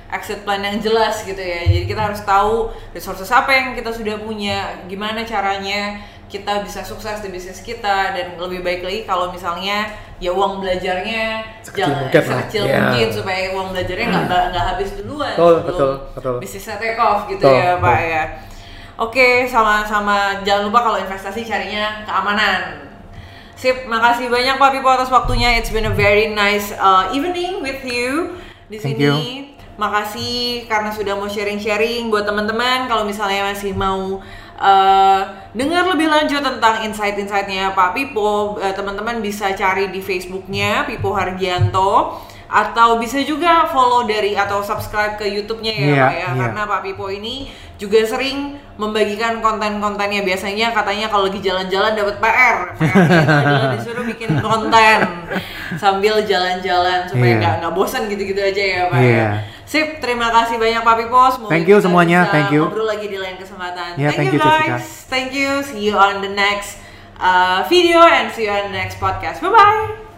[0.10, 4.18] exit plan yang jelas gitu ya jadi kita harus tahu resources apa yang kita sudah
[4.20, 9.89] punya gimana caranya kita bisa sukses di bisnis kita dan lebih baik lagi kalau misalnya
[10.22, 12.30] ya uang belajarnya Sekecil jangan mungkin lah.
[12.38, 12.78] sekecil Ya.
[12.86, 16.36] mungkin supaya uang belajarnya nggak nggak nggak habis duluan Betul, sebelum betul, betul.
[16.38, 18.10] bisnisnya take off gitu Betul, ya pak betul.
[18.14, 18.24] ya
[18.99, 22.62] oke sama-sama jangan lupa kalau investasi carinya keamanan
[23.60, 25.60] Sip, makasih banyak Pak Pipo atas waktunya.
[25.60, 28.39] It's been a very nice uh, evening with you
[28.72, 29.03] di Thank sini.
[29.03, 29.16] you.
[29.80, 32.86] Makasih karena sudah mau sharing-sharing buat teman-teman.
[32.86, 34.19] Kalau misalnya masih mau
[34.59, 35.21] uh,
[35.51, 42.19] dengar lebih lanjut tentang insight-insightnya Pak Pipo, uh, teman-teman bisa cari di Facebooknya Pipo Hargianto
[42.49, 46.17] atau bisa juga follow dari atau subscribe ke YouTube-nya ya Iya, Pak ya.
[46.17, 46.30] iya.
[46.36, 47.45] Karena Pak Pipo ini
[47.80, 52.57] juga sering membagikan konten-kontennya biasanya katanya kalau lagi jalan-jalan dapat PR.
[52.75, 54.99] Adalah disuruh bikin konten
[55.77, 57.39] sambil jalan-jalan supaya Iya.
[57.39, 58.97] nggak nggak bosan gitu-gitu aja ya Pak.
[58.99, 59.13] Iya.
[59.15, 59.30] ya.
[59.70, 61.22] Sip, terima kasih banyak Pak Pipo.
[61.30, 62.65] Semoga Thank you semuanya, thank you.
[62.65, 64.01] Ngobrol lagi di lain kesempatan.
[64.01, 64.82] Yeah, thank, thank you you, Jessica.
[64.82, 64.88] guys.
[65.05, 65.49] Thank you.
[65.61, 66.82] See you on the next
[67.22, 69.45] uh, video and see you on the next podcast.
[69.45, 70.09] Bye bye.